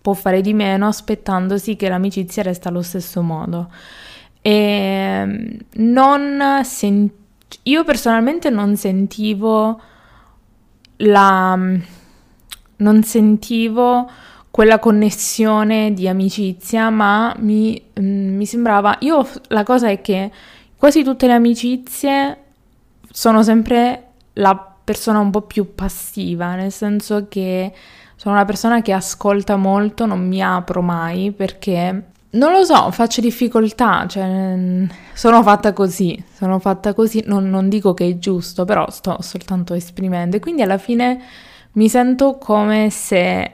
può 0.00 0.14
fare 0.14 0.40
di 0.40 0.52
meno 0.52 0.86
aspettandosi 0.86 1.76
che 1.76 1.88
l'amicizia 1.88 2.42
resta 2.42 2.68
allo 2.68 2.82
stesso 2.82 3.22
modo. 3.22 3.70
E 4.42 4.52
ehm, 4.52 5.58
non 5.76 6.60
sen- 6.64 7.10
io 7.64 7.84
personalmente 7.84 8.48
non 8.50 8.76
sentivo 8.76 9.80
la 10.96 11.58
non 12.80 13.02
sentivo 13.02 14.10
quella 14.50 14.78
connessione 14.78 15.92
di 15.92 16.08
amicizia, 16.08 16.90
ma 16.90 17.34
mi, 17.38 17.80
mm, 18.00 18.36
mi 18.36 18.46
sembrava. 18.46 18.96
Io 19.00 19.26
la 19.48 19.62
cosa 19.62 19.88
è 19.88 20.00
che 20.00 20.30
quasi 20.76 21.04
tutte 21.04 21.26
le 21.26 21.34
amicizie 21.34 22.38
sono 23.10 23.42
sempre 23.42 24.08
la 24.34 24.56
persona 24.82 25.20
un 25.20 25.30
po' 25.30 25.42
più 25.42 25.74
passiva, 25.74 26.54
nel 26.56 26.72
senso 26.72 27.26
che 27.28 27.72
sono 28.20 28.34
una 28.34 28.44
persona 28.44 28.82
che 28.82 28.92
ascolta 28.92 29.56
molto, 29.56 30.04
non 30.04 30.28
mi 30.28 30.42
apro 30.42 30.82
mai 30.82 31.32
perché 31.32 32.04
non 32.32 32.52
lo 32.52 32.64
so, 32.64 32.90
faccio 32.90 33.22
difficoltà, 33.22 34.06
cioè 34.06 34.86
sono 35.14 35.42
fatta 35.42 35.72
così, 35.72 36.22
sono 36.30 36.58
fatta 36.58 36.92
così, 36.92 37.22
non, 37.24 37.48
non 37.48 37.70
dico 37.70 37.94
che 37.94 38.06
è 38.06 38.18
giusto, 38.18 38.66
però 38.66 38.90
sto 38.90 39.16
soltanto 39.22 39.72
esprimendo 39.72 40.36
e 40.36 40.38
quindi 40.38 40.60
alla 40.60 40.76
fine 40.76 41.18
mi 41.72 41.88
sento 41.88 42.36
come 42.36 42.90
se 42.90 43.52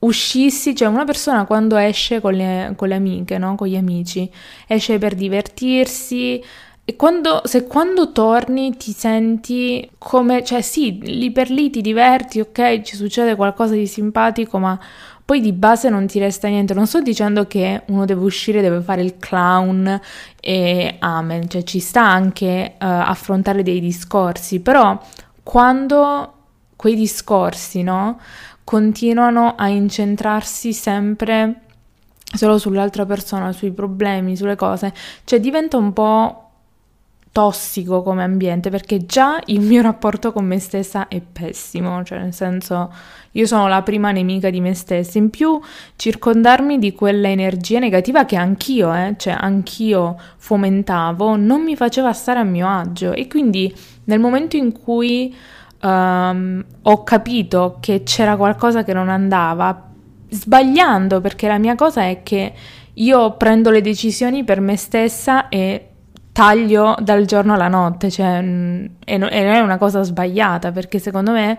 uscissi, 0.00 0.76
cioè 0.76 0.88
una 0.88 1.06
persona 1.06 1.46
quando 1.46 1.78
esce 1.78 2.20
con 2.20 2.34
le, 2.34 2.74
con 2.76 2.88
le 2.88 2.96
amiche, 2.96 3.38
no? 3.38 3.54
con 3.54 3.66
gli 3.66 3.76
amici, 3.76 4.30
esce 4.66 4.98
per 4.98 5.14
divertirsi 5.14 6.44
e 6.84 6.96
quando, 6.96 7.42
se 7.44 7.66
quando 7.66 8.10
torni 8.10 8.76
ti 8.76 8.92
senti 8.92 9.88
come, 9.98 10.42
cioè 10.42 10.62
sì, 10.62 10.98
lì 11.00 11.30
per 11.30 11.48
lì 11.48 11.70
ti 11.70 11.80
diverti, 11.80 12.40
ok, 12.40 12.82
ci 12.82 12.96
succede 12.96 13.36
qualcosa 13.36 13.74
di 13.74 13.86
simpatico, 13.86 14.58
ma 14.58 14.76
poi 15.24 15.40
di 15.40 15.52
base 15.52 15.88
non 15.88 16.06
ti 16.08 16.18
resta 16.18 16.48
niente. 16.48 16.74
Non 16.74 16.88
sto 16.88 17.00
dicendo 17.00 17.46
che 17.46 17.82
uno 17.86 18.04
deve 18.04 18.24
uscire, 18.24 18.60
deve 18.60 18.80
fare 18.80 19.02
il 19.02 19.16
clown 19.18 20.00
e 20.40 20.96
amen, 20.98 21.48
cioè 21.48 21.62
ci 21.62 21.78
sta 21.78 22.02
anche 22.02 22.72
uh, 22.74 22.76
affrontare 22.78 23.62
dei 23.62 23.78
discorsi, 23.78 24.58
però 24.58 25.00
quando 25.44 26.32
quei 26.74 26.96
discorsi, 26.96 27.82
no? 27.82 28.18
continuano 28.64 29.54
a 29.56 29.68
incentrarsi 29.68 30.72
sempre 30.72 31.60
solo 32.34 32.58
sull'altra 32.58 33.06
persona, 33.06 33.52
sui 33.52 33.70
problemi, 33.70 34.36
sulle 34.36 34.56
cose, 34.56 34.92
cioè 35.24 35.38
diventa 35.38 35.76
un 35.76 35.92
po' 35.92 36.41
tossico 37.32 38.02
come 38.02 38.22
ambiente 38.22 38.68
perché 38.68 39.06
già 39.06 39.40
il 39.46 39.60
mio 39.60 39.80
rapporto 39.80 40.32
con 40.32 40.44
me 40.44 40.58
stessa 40.58 41.08
è 41.08 41.20
pessimo, 41.20 42.04
cioè 42.04 42.18
nel 42.18 42.34
senso 42.34 42.92
io 43.32 43.46
sono 43.46 43.68
la 43.68 43.80
prima 43.80 44.10
nemica 44.12 44.50
di 44.50 44.60
me 44.60 44.74
stessa, 44.74 45.16
in 45.16 45.30
più 45.30 45.58
circondarmi 45.96 46.78
di 46.78 46.92
quella 46.92 47.28
energia 47.28 47.78
negativa 47.78 48.26
che 48.26 48.36
anch'io, 48.36 48.92
eh, 48.92 49.14
cioè 49.16 49.34
anch'io 49.38 50.20
fomentavo, 50.36 51.36
non 51.36 51.62
mi 51.62 51.74
faceva 51.74 52.12
stare 52.12 52.40
a 52.40 52.44
mio 52.44 52.68
agio. 52.68 53.12
E 53.12 53.26
quindi 53.28 53.74
nel 54.04 54.20
momento 54.20 54.56
in 54.56 54.72
cui 54.72 55.34
um, 55.80 56.62
ho 56.82 57.02
capito 57.04 57.78
che 57.80 58.02
c'era 58.02 58.36
qualcosa 58.36 58.84
che 58.84 58.92
non 58.92 59.08
andava, 59.08 59.90
sbagliando, 60.28 61.22
perché 61.22 61.48
la 61.48 61.58
mia 61.58 61.74
cosa 61.74 62.02
è 62.02 62.22
che 62.22 62.52
io 62.92 63.36
prendo 63.38 63.70
le 63.70 63.80
decisioni 63.80 64.44
per 64.44 64.60
me 64.60 64.76
stessa 64.76 65.48
e 65.48 65.91
taglio 66.32 66.96
dal 67.00 67.24
giorno 67.26 67.54
alla 67.54 67.68
notte, 67.68 68.10
cioè, 68.10 68.40
mm, 68.40 68.84
e 69.04 69.18
non 69.18 69.28
è 69.30 69.60
una 69.60 69.78
cosa 69.78 70.02
sbagliata, 70.02 70.72
perché 70.72 70.98
secondo 70.98 71.32
me 71.32 71.58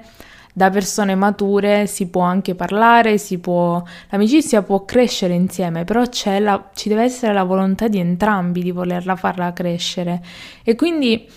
da 0.56 0.70
persone 0.70 1.16
mature 1.16 1.88
si 1.88 2.08
può 2.08 2.22
anche 2.22 2.56
parlare, 2.56 3.18
si 3.18 3.40
può, 3.40 3.82
l'amicizia 4.10 4.62
può 4.62 4.86
crescere 4.86 5.34
insieme, 5.34 5.84
però 5.84 6.04
la, 6.40 6.70
ci 6.74 6.90
deve 6.90 7.04
essere 7.04 7.34
la 7.34 7.44
volontà 7.44 7.88
di 7.88 8.00
entrambi 8.00 8.62
di 8.62 8.72
volerla 8.72 9.16
farla 9.16 9.54
crescere. 9.54 10.22
E 10.64 10.76
quindi 10.76 11.28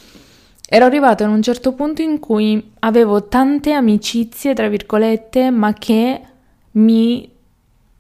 Ero 0.68 0.84
arrivata 0.84 1.22
in 1.22 1.30
un 1.30 1.42
certo 1.42 1.74
punto 1.74 2.02
in 2.02 2.18
cui 2.18 2.72
avevo 2.80 3.28
tante 3.28 3.70
amicizie, 3.70 4.52
tra 4.52 4.68
virgolette, 4.68 5.50
ma 5.50 5.72
che 5.72 6.20
mi 6.72 7.30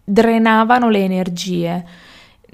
drenavano 0.02 0.88
le 0.90 0.98
energie, 0.98 1.84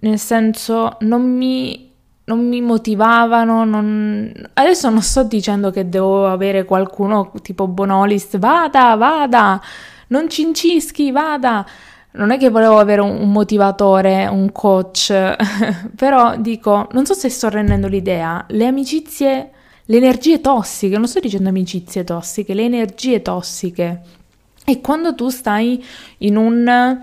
nel 0.01 0.19
senso 0.19 0.97
non 1.01 1.23
mi, 1.23 1.92
non 2.25 2.47
mi 2.47 2.61
motivavano. 2.61 3.65
Non... 3.65 4.33
Adesso 4.55 4.91
non 4.91 5.03
sto 5.03 5.25
dicendo 5.25 5.71
che 5.71 5.89
devo 5.89 6.27
avere 6.29 6.65
qualcuno 6.65 7.33
tipo 7.43 7.67
Bonolis, 7.69 8.39
vada, 8.39 8.95
vada, 8.97 9.61
non 10.09 10.29
cincischi, 10.29 11.11
vada. 11.11 11.67
Non 12.15 12.31
è 12.31 12.39
che 12.39 12.51
volevo 12.51 12.79
avere 12.79 13.01
un, 13.01 13.31
motivatore, 13.33 14.27
un 14.27 14.53
coach, 14.53 15.13
però 15.97 16.37
dico, 16.37 16.89
non 16.93 17.07
so 17.07 17.15
se 17.15 17.31
sto 17.31 17.49
rendendo 17.49 17.89
l'idea, 17.89 18.45
le 18.49 18.67
amicizie 18.67 19.51
le 19.87 19.97
energie 19.97 20.41
tossiche, 20.41 20.97
non 20.97 21.09
sto 21.09 21.21
dicendo 21.21 21.49
amicizie 21.49 22.05
tossiche, 22.05 22.55
le 22.55 22.63
energie 22.65 23.21
tossiche. 23.21 24.01
E 24.65 24.81
quando 24.81 25.15
tu 25.15 25.29
stai 25.29 25.85
in 26.19 26.37
un, 26.37 27.01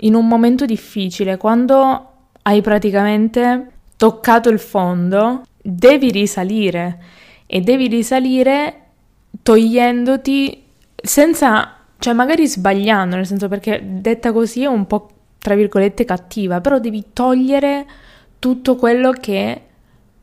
in 0.00 0.14
un 0.14 0.28
momento 0.28 0.64
difficile, 0.64 1.36
quando 1.36 2.06
hai 2.42 2.60
praticamente 2.60 3.66
toccato 4.00 4.48
il 4.48 4.58
fondo, 4.58 5.42
devi 5.60 6.10
risalire 6.10 6.98
e 7.44 7.60
devi 7.60 7.86
risalire 7.86 8.86
togliendoti 9.42 10.64
senza, 10.96 11.76
cioè 11.98 12.14
magari 12.14 12.48
sbagliando, 12.48 13.16
nel 13.16 13.26
senso 13.26 13.48
perché 13.48 13.78
detta 13.84 14.32
così 14.32 14.62
è 14.62 14.66
un 14.68 14.86
po' 14.86 15.10
tra 15.36 15.54
virgolette 15.54 16.06
cattiva, 16.06 16.62
però 16.62 16.78
devi 16.78 17.08
togliere 17.12 17.84
tutto 18.38 18.76
quello 18.76 19.10
che 19.10 19.64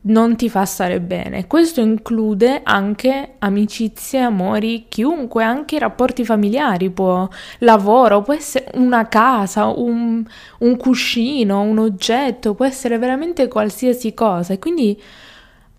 non 0.02 0.36
ti 0.36 0.48
fa 0.48 0.64
stare 0.64 1.00
bene. 1.00 1.46
Questo 1.46 1.80
include 1.80 2.60
anche 2.62 3.34
amicizie, 3.38 4.20
amori, 4.20 4.86
chiunque, 4.88 5.44
anche 5.44 5.76
i 5.76 5.78
rapporti 5.78 6.24
familiari, 6.24 6.90
può, 6.90 7.28
lavoro, 7.58 8.22
può 8.22 8.34
essere 8.34 8.70
una 8.74 9.08
casa, 9.08 9.66
un, 9.66 10.24
un 10.58 10.76
cuscino, 10.76 11.60
un 11.60 11.78
oggetto, 11.78 12.54
può 12.54 12.64
essere 12.64 12.98
veramente 12.98 13.48
qualsiasi 13.48 14.14
cosa. 14.14 14.54
E 14.54 14.58
quindi 14.58 15.00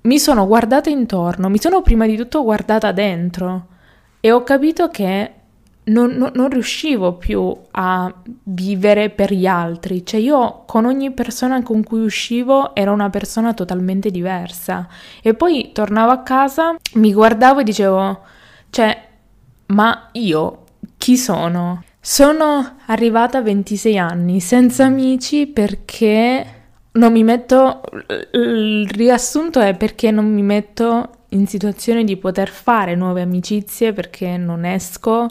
mi 0.01 0.19
sono 0.19 0.45
guardata 0.47 0.89
intorno, 0.89 1.49
mi 1.49 1.59
sono 1.59 1.81
prima 1.81 2.05
di 2.05 2.15
tutto 2.15 2.43
guardata 2.43 2.91
dentro 2.91 3.67
e 4.21 4.31
ho 4.31 4.43
capito 4.43 4.89
che 4.89 5.31
non, 5.89 6.11
non, 6.11 6.31
non, 6.33 6.49
riuscivo 6.49 7.13
più 7.13 7.55
a 7.71 8.13
vivere 8.43 9.09
per 9.09 9.33
gli 9.33 9.45
altri, 9.45 10.05
cioè 10.05 10.19
io 10.19 10.63
con 10.65 10.85
ogni 10.85 11.11
persona 11.11 11.61
con 11.61 11.83
cui 11.83 12.03
uscivo 12.03 12.73
ero 12.75 12.93
una 12.93 13.09
persona 13.09 13.53
totalmente 13.53 14.09
diversa 14.09 14.87
e 15.21 15.33
poi 15.33 15.71
tornavo 15.73 16.11
a 16.11 16.19
casa, 16.19 16.75
mi 16.93 17.13
guardavo 17.13 17.59
e 17.59 17.63
dicevo, 17.63 18.19
cioè, 18.69 19.07
ma 19.67 20.09
io 20.13 20.63
chi 20.97 21.17
sono? 21.17 21.83
Sono 21.99 22.77
arrivata 22.87 23.39
a 23.39 23.41
26 23.41 23.97
anni 23.97 24.39
senza 24.39 24.85
amici 24.85 25.47
perché 25.47 26.45
non 26.91 27.11
mi 27.11 27.23
metto, 27.23 27.81
il 28.33 28.89
riassunto 28.89 29.59
è 29.59 29.75
perché 29.75 30.11
non 30.11 30.31
mi 30.31 30.41
metto 30.41 31.09
in 31.29 31.45
situazione 31.47 32.03
di 32.03 32.17
poter 32.17 32.49
fare 32.49 32.95
nuove 32.95 33.21
amicizie 33.21 33.93
perché 33.93 34.37
non 34.37 34.65
esco, 34.65 35.27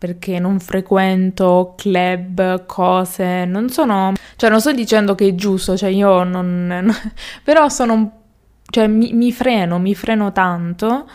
perché 0.00 0.38
non 0.38 0.60
frequento 0.60 1.74
club, 1.76 2.64
cose, 2.64 3.44
non 3.44 3.68
sono, 3.68 4.14
cioè 4.36 4.48
non 4.48 4.58
sto 4.58 4.72
dicendo 4.72 5.14
che 5.14 5.28
è 5.28 5.34
giusto, 5.34 5.76
cioè 5.76 5.90
io 5.90 6.24
non, 6.24 6.90
però 7.44 7.68
sono, 7.68 8.12
cioè 8.70 8.86
mi, 8.86 9.12
mi 9.12 9.30
freno, 9.30 9.78
mi 9.78 9.94
freno 9.94 10.32
tanto. 10.32 11.06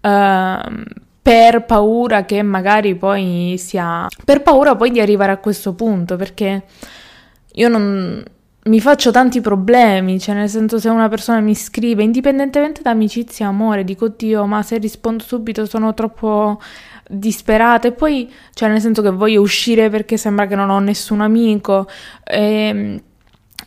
Uh, 0.00 0.82
per 1.22 1.64
paura 1.66 2.24
che 2.24 2.42
magari 2.42 2.96
poi 2.96 3.54
sia 3.56 4.08
per 4.24 4.42
paura 4.42 4.74
poi 4.74 4.90
di 4.90 4.98
arrivare 4.98 5.30
a 5.30 5.36
questo 5.36 5.74
punto 5.74 6.16
perché 6.16 6.64
io 7.52 7.68
non 7.68 8.24
mi 8.64 8.80
faccio 8.80 9.10
tanti 9.10 9.40
problemi, 9.40 10.20
cioè 10.20 10.36
nel 10.36 10.48
senso 10.48 10.78
se 10.78 10.88
una 10.88 11.08
persona 11.08 11.40
mi 11.40 11.54
scrive, 11.54 12.04
indipendentemente 12.04 12.80
da 12.80 12.90
amicizia, 12.90 13.48
amore, 13.48 13.82
dico 13.82 14.08
Dio, 14.08 14.46
ma 14.46 14.62
se 14.62 14.78
rispondo 14.78 15.24
subito 15.24 15.66
sono 15.66 15.94
troppo 15.94 16.60
disperata 17.08 17.88
e 17.88 17.92
poi, 17.92 18.32
cioè 18.54 18.68
nel 18.68 18.80
senso 18.80 19.02
che 19.02 19.10
voglio 19.10 19.40
uscire 19.40 19.90
perché 19.90 20.16
sembra 20.16 20.46
che 20.46 20.54
non 20.54 20.70
ho 20.70 20.78
nessun 20.78 21.20
amico 21.20 21.88
e, 22.24 22.40
ehm, 22.40 23.00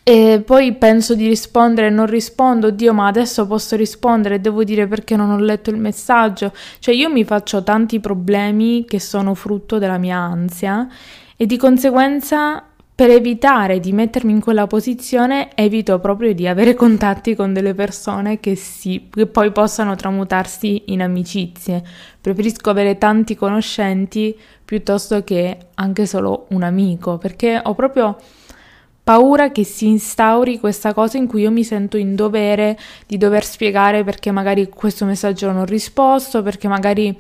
e 0.08 0.42
poi 0.46 0.74
penso 0.76 1.16
di 1.16 1.28
rispondere 1.28 1.88
e 1.88 1.90
non 1.90 2.06
rispondo, 2.06 2.70
Dio, 2.70 2.94
ma 2.94 3.08
adesso 3.08 3.46
posso 3.48 3.76
rispondere, 3.76 4.40
devo 4.40 4.64
dire 4.64 4.88
perché 4.88 5.16
non 5.16 5.32
ho 5.32 5.40
letto 5.40 5.72
il 5.72 5.78
messaggio, 5.78 6.54
cioè 6.80 6.94
io 6.94 7.10
mi 7.10 7.26
faccio 7.26 7.64
tanti 7.64 8.00
problemi 8.00 8.86
che 8.86 9.00
sono 9.00 9.34
frutto 9.34 9.78
della 9.78 9.98
mia 9.98 10.20
ansia 10.20 10.88
e 11.36 11.46
di 11.46 11.58
conseguenza 11.58 12.64
per 12.96 13.10
evitare 13.10 13.82
di 13.82 13.92
mettermi 13.92 14.32
in 14.32 14.40
quella 14.40 14.68
posizione, 14.68 15.50
evito 15.54 16.00
proprio 16.00 16.34
di 16.34 16.48
avere 16.48 16.76
contatti 16.76 17.36
con 17.36 17.52
delle 17.52 17.74
persone 17.74 18.40
che, 18.40 18.56
si, 18.56 19.10
che 19.12 19.26
poi 19.26 19.52
possano 19.52 19.96
tramutarsi 19.96 20.84
in 20.86 21.02
amicizie. 21.02 21.84
Preferisco 22.22 22.70
avere 22.70 22.98
tanti 22.98 23.36
conoscenti 23.36 24.34
piuttosto 24.64 25.26
che 25.26 25.58
anche 25.76 26.06
solo 26.06 26.46
un 26.52 26.64
amico, 26.64 27.18
perché 27.18 27.60
ho 27.62 27.76
proprio 27.76 28.16
paura 29.04 29.52
che 29.52 29.66
si 29.66 29.88
instauri 29.88 30.58
questa 30.58 30.94
cosa 30.94 31.18
in 31.18 31.28
cui 31.28 31.42
io 31.42 31.52
mi 31.52 31.66
sento 31.66 31.98
in 31.98 32.16
dovere 32.16 32.80
di 33.06 33.18
dover 33.18 33.44
spiegare 33.44 34.06
perché 34.06 34.32
magari 34.32 34.70
questo 34.70 35.04
messaggio 35.04 35.48
non 35.48 35.58
ho 35.58 35.66
risposto, 35.66 36.42
perché 36.42 36.70
magari 36.70 37.16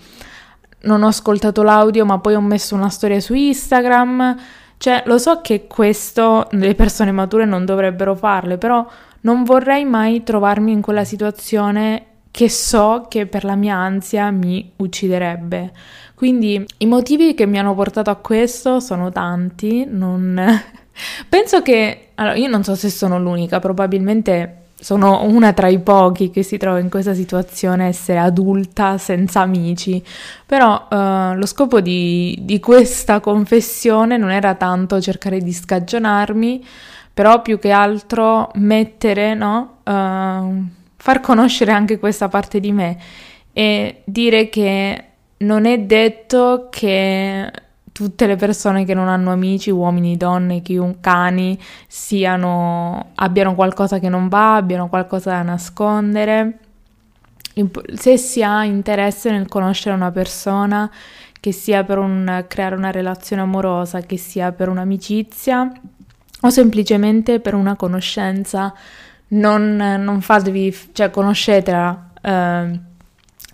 non 0.83 1.03
ho 1.03 1.07
ascoltato 1.07 1.63
l'audio 1.63 2.05
ma 2.05 2.17
poi 2.19 2.35
ho 2.35 2.41
messo 2.41 2.75
una 2.75 2.89
storia 2.89 3.19
su 3.19 3.33
Instagram 3.33 4.37
cioè, 4.77 5.03
lo 5.05 5.17
so 5.17 5.41
che 5.41 5.67
questo 5.67 6.47
le 6.51 6.75
persone 6.75 7.11
mature 7.11 7.45
non 7.45 7.65
dovrebbero 7.65 8.15
farle, 8.15 8.57
però 8.57 8.85
non 9.21 9.43
vorrei 9.43 9.85
mai 9.85 10.23
trovarmi 10.23 10.71
in 10.71 10.81
quella 10.81 11.03
situazione 11.03 12.05
che 12.31 12.49
so 12.49 13.05
che 13.07 13.27
per 13.27 13.45
la 13.45 13.55
mia 13.55 13.75
ansia 13.75 14.29
mi 14.29 14.73
ucciderebbe. 14.75 15.71
Quindi 16.15 16.65
i 16.79 16.85
motivi 16.85 17.33
che 17.33 17.45
mi 17.45 17.57
hanno 17.57 17.73
portato 17.73 18.09
a 18.09 18.15
questo 18.15 18.79
sono 18.79 19.11
tanti, 19.11 19.85
non... 19.87 20.39
penso 21.29 21.61
che 21.61 22.09
allora, 22.15 22.35
io 22.35 22.47
non 22.47 22.63
so 22.63 22.75
se 22.75 22.89
sono 22.89 23.19
l'unica, 23.19 23.59
probabilmente 23.59 24.64
sono 24.79 25.23
una 25.23 25.53
tra 25.53 25.67
i 25.67 25.79
pochi 25.79 26.29
che 26.29 26.43
si 26.43 26.57
trova 26.57 26.79
in 26.79 26.89
questa 26.89 27.13
situazione, 27.13 27.87
essere 27.87 28.19
adulta 28.19 28.97
senza 28.97 29.41
amici. 29.41 30.03
Però 30.45 30.87
uh, 30.89 31.35
lo 31.35 31.45
scopo 31.45 31.81
di, 31.81 32.37
di, 32.41 32.59
questa 32.59 33.19
confessione 33.19 34.17
non 34.17 34.31
era 34.31 34.55
tanto 34.55 35.01
cercare 35.01 35.39
di 35.39 35.51
scagionarmi, 35.51 36.65
però 37.13 37.41
più 37.41 37.57
che 37.59 37.71
altro 37.71 38.51
mettere, 38.55 39.33
no? 39.33 39.77
Uh, 39.83 40.63
far 40.97 41.19
conoscere 41.21 41.71
anche 41.71 41.99
questa 41.99 42.27
parte 42.27 42.59
di 42.59 42.71
me 42.71 42.97
e 43.53 44.01
dire 44.03 44.49
che 44.49 45.03
non 45.37 45.65
è 45.65 45.79
detto 45.79 46.67
che 46.69 47.51
tutte 47.95 48.27
le 48.27 48.35
persone 48.35 48.83
che 48.83 48.93
non 48.93 49.07
hanno 49.07 49.31
amici, 49.31 49.69
uomini, 49.69 50.17
donne, 50.17 50.61
chiunque, 50.61 50.99
cani, 50.99 51.57
siano, 51.87 53.11
abbiano 53.15 53.55
qualcosa 53.55 53.99
che 53.99 54.09
non 54.09 54.27
va, 54.27 54.57
abbiano 54.57 54.89
qualcosa 54.89 55.29
da 55.29 55.43
nascondere. 55.43 56.59
Se 57.93 58.17
si 58.17 58.43
ha 58.43 58.65
interesse 58.65 59.31
nel 59.31 59.47
conoscere 59.47 59.95
una 59.95 60.11
persona, 60.11 60.91
che 61.39 61.53
sia 61.53 61.85
per 61.85 61.97
un, 61.97 62.43
creare 62.49 62.75
una 62.75 62.91
relazione 62.91 63.43
amorosa, 63.43 64.01
che 64.01 64.17
sia 64.17 64.51
per 64.51 64.67
un'amicizia 64.67 65.71
o 66.41 66.49
semplicemente 66.49 67.39
per 67.39 67.53
una 67.53 67.77
conoscenza, 67.77 68.73
non, 69.29 69.77
non 69.77 70.19
fatevi, 70.19 70.75
cioè 70.91 71.09
conoscetela. 71.09 72.09
Eh, 72.21 72.79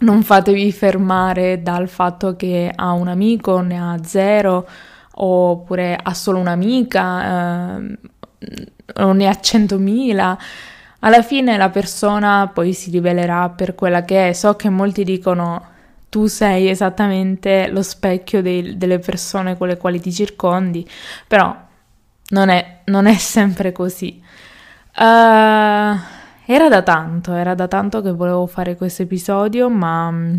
non 0.01 0.23
fatevi 0.23 0.71
fermare 0.71 1.61
dal 1.61 1.87
fatto 1.87 2.35
che 2.35 2.71
ha 2.73 2.91
un 2.91 3.07
amico, 3.07 3.59
ne 3.61 3.79
ha 3.79 3.97
zero, 4.03 4.67
oppure 5.13 5.97
ha 6.01 6.13
solo 6.13 6.39
un'amica, 6.39 7.79
eh, 7.79 7.97
o 8.95 9.11
ne 9.13 9.27
ha 9.27 9.39
centomila. 9.39 10.37
Alla 10.99 11.21
fine 11.21 11.57
la 11.57 11.69
persona 11.69 12.49
poi 12.53 12.73
si 12.73 12.91
rivelerà 12.91 13.49
per 13.49 13.75
quella 13.75 14.03
che 14.03 14.29
è. 14.29 14.33
So 14.33 14.55
che 14.55 14.69
molti 14.69 15.03
dicono 15.03 15.69
tu 16.09 16.27
sei 16.27 16.67
esattamente 16.69 17.69
lo 17.69 17.81
specchio 17.81 18.41
dei, 18.41 18.77
delle 18.77 18.99
persone 18.99 19.57
con 19.57 19.67
le 19.67 19.77
quali 19.77 19.99
ti 19.99 20.11
circondi, 20.11 20.87
però 21.27 21.55
non 22.29 22.49
è, 22.49 22.81
non 22.85 23.05
è 23.05 23.15
sempre 23.15 23.71
così. 23.71 24.21
Uh, 24.97 25.97
era 26.53 26.67
da 26.67 26.81
tanto, 26.81 27.33
era 27.33 27.55
da 27.55 27.67
tanto 27.67 28.01
che 28.01 28.11
volevo 28.11 28.45
fare 28.45 28.75
questo 28.75 29.03
episodio, 29.03 29.69
ma 29.69 30.11
mm, 30.11 30.35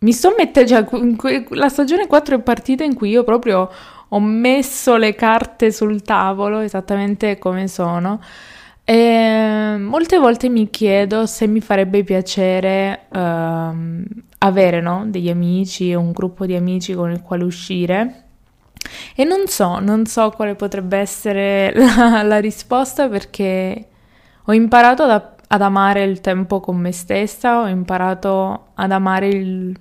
mi 0.00 0.12
sto 0.12 0.34
mettendo, 0.36 0.68
cioè, 0.68 1.44
la 1.50 1.68
stagione 1.68 2.08
4 2.08 2.36
è 2.36 2.40
partita 2.40 2.82
in 2.82 2.94
cui 2.94 3.10
io 3.10 3.22
proprio 3.22 3.70
ho 4.08 4.20
messo 4.20 4.96
le 4.96 5.14
carte 5.14 5.70
sul 5.70 6.02
tavolo 6.02 6.58
esattamente 6.58 7.38
come 7.38 7.68
sono. 7.68 8.20
E 8.84 9.76
molte 9.78 10.18
volte 10.18 10.48
mi 10.48 10.68
chiedo 10.68 11.26
se 11.26 11.46
mi 11.46 11.60
farebbe 11.60 12.02
piacere 12.02 13.02
uh, 13.10 14.04
avere 14.38 14.80
no? 14.80 15.04
degli 15.06 15.30
amici, 15.30 15.94
un 15.94 16.10
gruppo 16.10 16.44
di 16.46 16.56
amici 16.56 16.92
con 16.94 17.12
il 17.12 17.22
quale 17.22 17.44
uscire. 17.44 18.24
E 19.14 19.22
non 19.22 19.46
so, 19.46 19.78
non 19.78 20.06
so 20.06 20.30
quale 20.30 20.56
potrebbe 20.56 20.98
essere 20.98 21.72
la, 21.78 22.22
la 22.24 22.40
risposta 22.40 23.08
perché 23.08 23.86
ho 24.44 24.52
imparato 24.52 25.04
ad, 25.04 25.22
ad, 25.46 25.62
amare 25.62 26.02
il 26.04 26.20
tempo 26.20 26.60
con 26.60 26.76
me 26.76 26.92
stessa, 26.92 27.60
ho 27.60 27.68
imparato 27.68 28.68
ad 28.74 28.90
amare 28.90 29.28
il, 29.28 29.76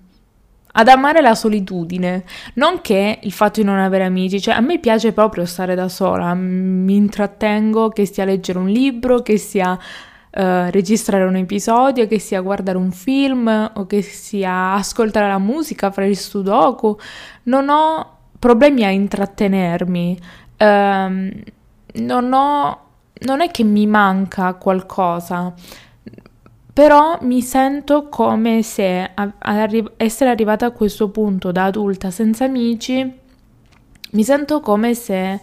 ad 0.74 0.88
amare 0.88 1.22
la 1.22 1.36
solitudine, 1.36 2.24
non 2.56 2.82
che 2.82 3.20
il 3.22 3.32
fatto 3.32 3.60
di 3.62 3.66
non 3.66 3.80
avere 3.80 4.06
amici, 4.06 4.40
cioè 4.40 4.54
a 4.54 4.62
me 4.62 4.80
piace 4.80 5.12
proprio 5.12 5.46
stare 5.46 5.76
da 5.76 5.90
sola, 5.90 6.34
mi 6.34 6.96
intrattengo 6.96 7.90
che 7.90 8.06
sia 8.06 8.26
leggere 8.26 8.60
un 8.60 8.70
libro, 8.70 9.22
che 9.22 9.38
sia 9.38 9.72
uh, 9.74 9.80
registrare 10.70 11.26
un 11.26 11.36
episodio, 11.36 12.08
che 12.08 12.20
sia 12.20 12.42
guardare 12.42 12.78
un 12.78 12.92
film 12.92 13.72
o 13.74 13.86
che 13.86 14.02
sia 14.02 14.74
ascoltare 14.74 15.28
la 15.28 15.40
musica, 15.40 15.92
fare 15.92 16.08
il 16.08 16.18
sudoku, 16.18 16.98
non 17.44 17.70
ho 17.70 18.18
problemi 18.40 18.86
a 18.86 18.90
intrattenermi, 18.90 20.20
uh, 20.58 20.66
non 21.94 22.34
ho 22.34 22.80
non 23.22 23.42
è 23.42 23.52
che 23.52 23.64
mi 23.64 23.86
manca 23.88 24.54
qualcosa, 24.54 25.54
però 26.74 27.18
mi 27.22 27.42
sento 27.42 28.08
come 28.08 28.64
se 28.64 29.12
a, 29.14 29.34
arri- 29.40 29.92
essere 29.98 30.30
arrivata 30.30 30.66
a 30.66 30.72
questo 30.72 31.10
punto 31.10 31.52
da 31.52 31.66
adulta 31.66 32.12
senza 32.12 32.46
amici, 32.46 33.20
mi 34.12 34.24
sento 34.24 34.60
come 34.62 34.94
se 34.94 35.42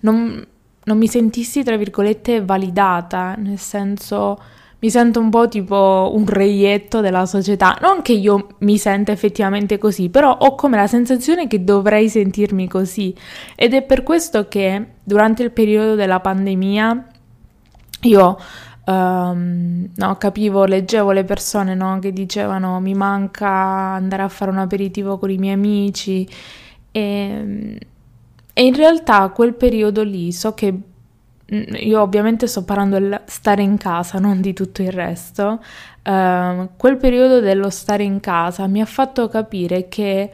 non, 0.00 0.46
non 0.84 0.98
mi 0.98 1.06
sentissi, 1.06 1.62
tra 1.62 1.76
virgolette, 1.76 2.44
validata, 2.44 3.34
nel 3.36 3.58
senso 3.58 4.38
mi 4.80 4.90
sento 4.90 5.18
un 5.18 5.30
po' 5.30 5.48
tipo 5.48 6.12
un 6.14 6.26
reietto 6.26 7.00
della 7.00 7.24
società. 7.24 7.78
Non 7.80 8.02
che 8.02 8.12
io 8.12 8.48
mi 8.58 8.76
senta 8.76 9.12
effettivamente 9.12 9.78
così, 9.78 10.10
però 10.10 10.30
ho 10.30 10.54
come 10.54 10.76
la 10.76 10.86
sensazione 10.86 11.46
che 11.46 11.64
dovrei 11.64 12.10
sentirmi 12.10 12.68
così. 12.68 13.14
Ed 13.56 13.72
è 13.72 13.82
per 13.82 14.02
questo 14.02 14.46
che 14.46 14.86
durante 15.02 15.42
il 15.42 15.52
periodo 15.52 15.94
della 15.94 16.20
pandemia 16.20 17.06
io 18.04 18.38
um, 18.86 19.88
no, 19.94 20.16
capivo, 20.16 20.64
leggevo 20.64 21.12
le 21.12 21.24
persone 21.24 21.74
no, 21.74 21.98
che 21.98 22.12
dicevano 22.12 22.80
mi 22.80 22.94
manca 22.94 23.48
andare 23.48 24.22
a 24.22 24.28
fare 24.28 24.50
un 24.50 24.58
aperitivo 24.58 25.18
con 25.18 25.30
i 25.30 25.38
miei 25.38 25.54
amici 25.54 26.28
e, 26.90 27.78
e 28.52 28.64
in 28.64 28.74
realtà 28.74 29.28
quel 29.30 29.54
periodo 29.54 30.02
lì 30.02 30.32
so 30.32 30.54
che 30.54 30.72
mm, 30.72 31.74
io 31.80 32.00
ovviamente 32.00 32.46
sto 32.46 32.64
parlando 32.64 32.98
del 32.98 33.22
stare 33.26 33.62
in 33.62 33.76
casa, 33.76 34.18
non 34.18 34.40
di 34.40 34.52
tutto 34.52 34.82
il 34.82 34.92
resto. 34.92 35.62
Uh, 36.04 36.68
quel 36.76 36.98
periodo 36.98 37.40
dello 37.40 37.70
stare 37.70 38.02
in 38.02 38.20
casa 38.20 38.66
mi 38.66 38.82
ha 38.82 38.86
fatto 38.86 39.26
capire 39.28 39.88
che 39.88 40.30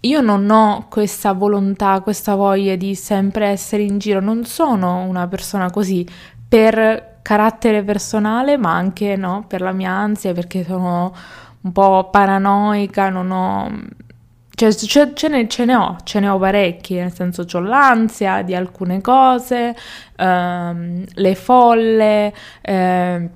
io 0.00 0.20
non 0.20 0.48
ho 0.50 0.86
questa 0.88 1.32
volontà, 1.32 2.00
questa 2.00 2.34
voglia 2.34 2.76
di 2.76 2.94
sempre 2.94 3.48
essere 3.48 3.82
in 3.82 3.98
giro, 3.98 4.20
non 4.20 4.44
sono 4.44 5.02
una 5.02 5.26
persona 5.26 5.70
così 5.70 6.06
per 6.48 7.18
carattere 7.22 7.82
personale, 7.82 8.56
ma 8.56 8.74
anche 8.74 9.16
no, 9.16 9.44
per 9.48 9.60
la 9.60 9.72
mia 9.72 9.90
ansia, 9.90 10.32
perché 10.32 10.64
sono 10.64 11.14
un 11.62 11.72
po' 11.72 12.08
paranoica, 12.10 13.08
non 13.08 13.30
ho... 13.30 13.70
Cioè, 14.54 14.72
ce, 14.72 15.12
ce, 15.12 15.28
ne, 15.28 15.48
ce, 15.48 15.64
ne, 15.66 15.74
ho, 15.74 15.96
ce 16.04 16.18
ne 16.18 16.28
ho 16.28 16.38
parecchi, 16.38 16.94
nel 16.94 17.12
senso 17.12 17.44
ho 17.52 17.58
l'ansia 17.60 18.40
di 18.42 18.54
alcune 18.54 19.02
cose, 19.02 19.76
ehm, 20.16 21.04
le 21.12 21.34
folle, 21.34 22.32
eh, 22.62 23.30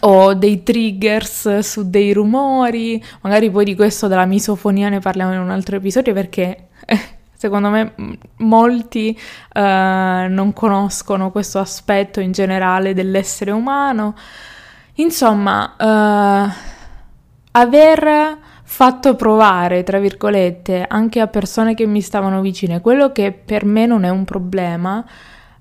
ho 0.00 0.34
dei 0.34 0.62
triggers 0.62 1.58
su 1.60 1.88
dei 1.88 2.12
rumori, 2.12 3.02
magari 3.22 3.50
poi 3.50 3.64
di 3.64 3.74
questo 3.74 4.06
della 4.06 4.26
misofonia 4.26 4.88
ne 4.88 4.98
parliamo 4.98 5.32
in 5.32 5.40
un 5.40 5.50
altro 5.50 5.76
episodio 5.76 6.12
perché 6.12 6.68
secondo 7.44 7.68
me 7.68 7.92
molti 8.36 9.14
eh, 9.52 10.26
non 10.30 10.52
conoscono 10.54 11.30
questo 11.30 11.58
aspetto 11.58 12.20
in 12.20 12.32
generale 12.32 12.94
dell'essere 12.94 13.50
umano. 13.50 14.14
Insomma, 14.94 15.74
eh, 15.76 16.52
aver 17.50 18.38
fatto 18.62 19.14
provare, 19.14 19.82
tra 19.82 19.98
virgolette, 19.98 20.86
anche 20.88 21.20
a 21.20 21.26
persone 21.26 21.74
che 21.74 21.84
mi 21.84 22.00
stavano 22.00 22.40
vicine, 22.40 22.80
quello 22.80 23.12
che 23.12 23.32
per 23.32 23.66
me 23.66 23.84
non 23.84 24.04
è 24.04 24.08
un 24.08 24.24
problema, 24.24 25.04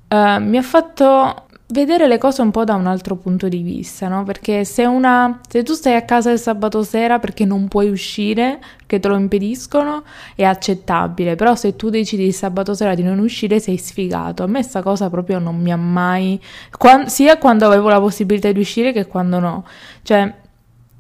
uh, 0.07 0.39
mi 0.39 0.57
ha 0.57 0.61
fatto 0.61 1.47
vedere 1.73 2.07
le 2.07 2.17
cose 2.17 2.41
un 2.41 2.51
po' 2.51 2.63
da 2.63 2.75
un 2.75 2.87
altro 2.87 3.15
punto 3.15 3.49
di 3.49 3.61
vista, 3.61 4.07
no? 4.07 4.23
Perché 4.23 4.63
se, 4.63 4.85
una, 4.85 5.41
se 5.49 5.63
tu 5.63 5.73
stai 5.73 5.95
a 5.95 6.03
casa 6.03 6.31
il 6.31 6.39
sabato 6.39 6.83
sera 6.83 7.19
perché 7.19 7.43
non 7.43 7.67
puoi 7.67 7.89
uscire, 7.89 8.59
che 8.85 8.99
te 8.99 9.07
lo 9.07 9.17
impediscono, 9.17 10.03
è 10.35 10.43
accettabile, 10.43 11.35
però 11.35 11.55
se 11.55 11.75
tu 11.75 11.89
decidi 11.89 12.25
il 12.25 12.33
sabato 12.33 12.73
sera 12.73 12.93
di 12.93 13.03
non 13.03 13.19
uscire 13.19 13.59
sei 13.59 13.77
sfigato. 13.77 14.43
A 14.43 14.47
me 14.47 14.59
questa 14.59 14.81
cosa 14.81 15.09
proprio 15.09 15.39
non 15.39 15.59
mi 15.59 15.71
ha 15.71 15.77
mai... 15.77 16.39
Quando, 16.77 17.09
sia 17.09 17.37
quando 17.37 17.65
avevo 17.65 17.89
la 17.89 17.99
possibilità 17.99 18.51
di 18.51 18.59
uscire 18.59 18.93
che 18.93 19.07
quando 19.07 19.39
no. 19.39 19.65
Cioè, 20.03 20.33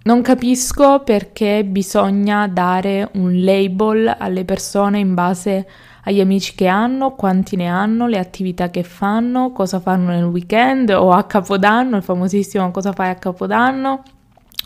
non 0.03 0.21
capisco 0.21 0.99
perché 0.99 1.63
bisogna 1.63 2.47
dare 2.47 3.09
un 3.13 3.43
label 3.43 4.13
alle 4.17 4.43
persone 4.43 4.99
in 4.99 5.13
base 5.13 5.65
agli 6.03 6.19
amici 6.19 6.53
che 6.55 6.67
hanno, 6.67 7.15
quanti 7.15 7.55
ne 7.55 7.67
hanno, 7.67 8.07
le 8.07 8.17
attività 8.17 8.69
che 8.69 8.83
fanno, 8.83 9.51
cosa 9.51 9.79
fanno 9.79 10.09
nel 10.09 10.25
weekend 10.25 10.89
o 10.89 11.11
a 11.11 11.23
Capodanno, 11.23 11.97
il 11.97 12.03
famosissimo 12.03 12.71
cosa 12.71 12.91
fai 12.91 13.09
a 13.09 13.15
Capodanno, 13.15 14.03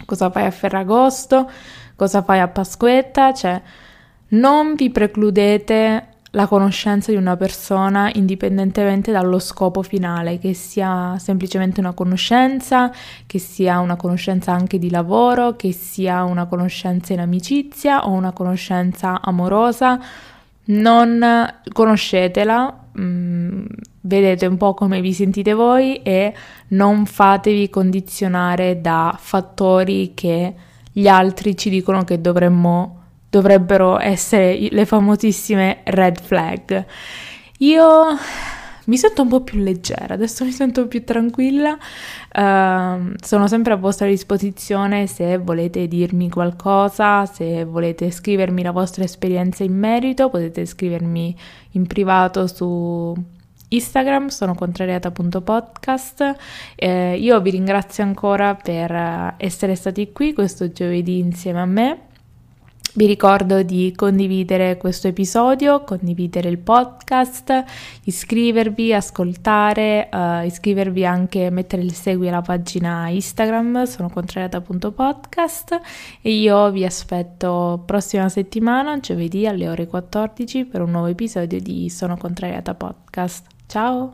cosa 0.05 0.29
fai 0.31 0.45
a 0.45 0.51
Ferragosto, 0.51 1.49
cosa 1.95 2.23
fai 2.23 2.39
a 2.39 2.47
Pasquetta, 2.47 3.33
cioè 3.33 3.61
non 4.29 4.75
vi 4.75 4.89
precludete 4.89 6.07
la 6.31 6.47
conoscenza 6.47 7.11
di 7.11 7.17
una 7.17 7.37
persona 7.37 8.11
indipendentemente 8.13 9.11
dallo 9.11 9.39
scopo 9.39 9.81
finale, 9.81 10.39
che 10.39 10.53
sia 10.53 11.17
semplicemente 11.17 11.79
una 11.79 11.93
conoscenza, 11.93 12.91
che 13.25 13.39
sia 13.39 13.79
una 13.79 13.95
conoscenza 13.95 14.51
anche 14.51 14.77
di 14.77 14.89
lavoro, 14.89 15.55
che 15.55 15.71
sia 15.71 16.23
una 16.23 16.45
conoscenza 16.45 17.13
in 17.13 17.19
amicizia 17.19 18.05
o 18.05 18.11
una 18.11 18.33
conoscenza 18.33 19.21
amorosa. 19.21 19.99
Non 20.67 21.53
conoscetela, 21.71 22.87
mh, 22.93 23.01
mm, 23.01 23.65
vedete 24.01 24.45
un 24.45 24.57
po' 24.57 24.73
come 24.73 25.01
vi 25.01 25.13
sentite 25.13 25.53
voi 25.53 26.01
e 26.01 26.33
non 26.69 27.05
fatevi 27.05 27.69
condizionare 27.69 28.81
da 28.81 29.15
fattori 29.19 30.13
che 30.13 30.53
gli 30.91 31.07
altri 31.07 31.55
ci 31.55 31.69
dicono 31.69 32.03
che 32.03 32.19
dovremmo 32.19 32.93
dovrebbero 33.29 33.99
essere 33.99 34.67
le 34.71 34.85
famosissime 34.85 35.81
red 35.83 36.19
flag. 36.19 36.85
Io 37.59 38.17
mi 38.87 38.97
sento 38.97 39.21
un 39.21 39.29
po' 39.29 39.41
più 39.41 39.59
leggera, 39.59 40.13
adesso 40.13 40.43
mi 40.43 40.51
sento 40.51 40.87
più 40.87 41.03
tranquilla, 41.03 41.73
uh, 41.73 43.13
sono 43.21 43.47
sempre 43.47 43.73
a 43.73 43.75
vostra 43.75 44.07
disposizione 44.07 45.07
se 45.07 45.37
volete 45.37 45.87
dirmi 45.87 46.29
qualcosa, 46.29 47.25
se 47.25 47.65
volete 47.65 48.11
scrivermi 48.11 48.63
la 48.63 48.71
vostra 48.71 49.03
esperienza 49.03 49.63
in 49.63 49.77
merito, 49.77 50.29
potete 50.29 50.65
scrivermi 50.65 51.35
in 51.71 51.87
privato 51.87 52.47
su 52.47 53.13
Instagram, 53.69 54.27
sono 54.27 54.55
contrariata.podcast. 54.55 56.35
Eh, 56.75 57.17
io 57.17 57.41
vi 57.41 57.49
ringrazio 57.49 58.03
ancora 58.03 58.55
per 58.55 59.35
essere 59.37 59.75
stati 59.75 60.11
qui 60.13 60.33
questo 60.33 60.71
giovedì 60.71 61.19
insieme 61.19 61.59
a 61.59 61.65
me. 61.65 62.06
Vi 62.97 63.05
ricordo 63.05 63.61
di 63.61 63.93
condividere 63.95 64.75
questo 64.75 65.07
episodio, 65.07 65.83
condividere 65.83 66.49
il 66.49 66.57
podcast, 66.57 67.63
iscrivervi, 68.05 68.91
ascoltare, 68.91 70.09
uh, 70.11 70.43
iscrivervi 70.43 71.05
anche, 71.05 71.51
mettere 71.51 71.83
il 71.83 71.93
segui 71.93 72.27
alla 72.27 72.41
pagina 72.41 73.07
Instagram, 73.09 73.83
sono 73.83 74.09
contrariata.podcast 74.09 75.79
e 76.23 76.31
io 76.31 76.71
vi 76.71 76.85
aspetto 76.85 77.83
prossima 77.85 78.29
settimana, 78.29 78.99
giovedì 78.99 79.45
alle 79.45 79.69
ore 79.69 79.85
14 79.85 80.65
per 80.65 80.81
un 80.81 80.89
nuovo 80.89 81.05
episodio 81.05 81.61
di 81.61 81.91
Sono 81.91 82.17
Contrariata 82.17 82.73
Podcast. 82.73 83.45
Ciao! 83.67 84.05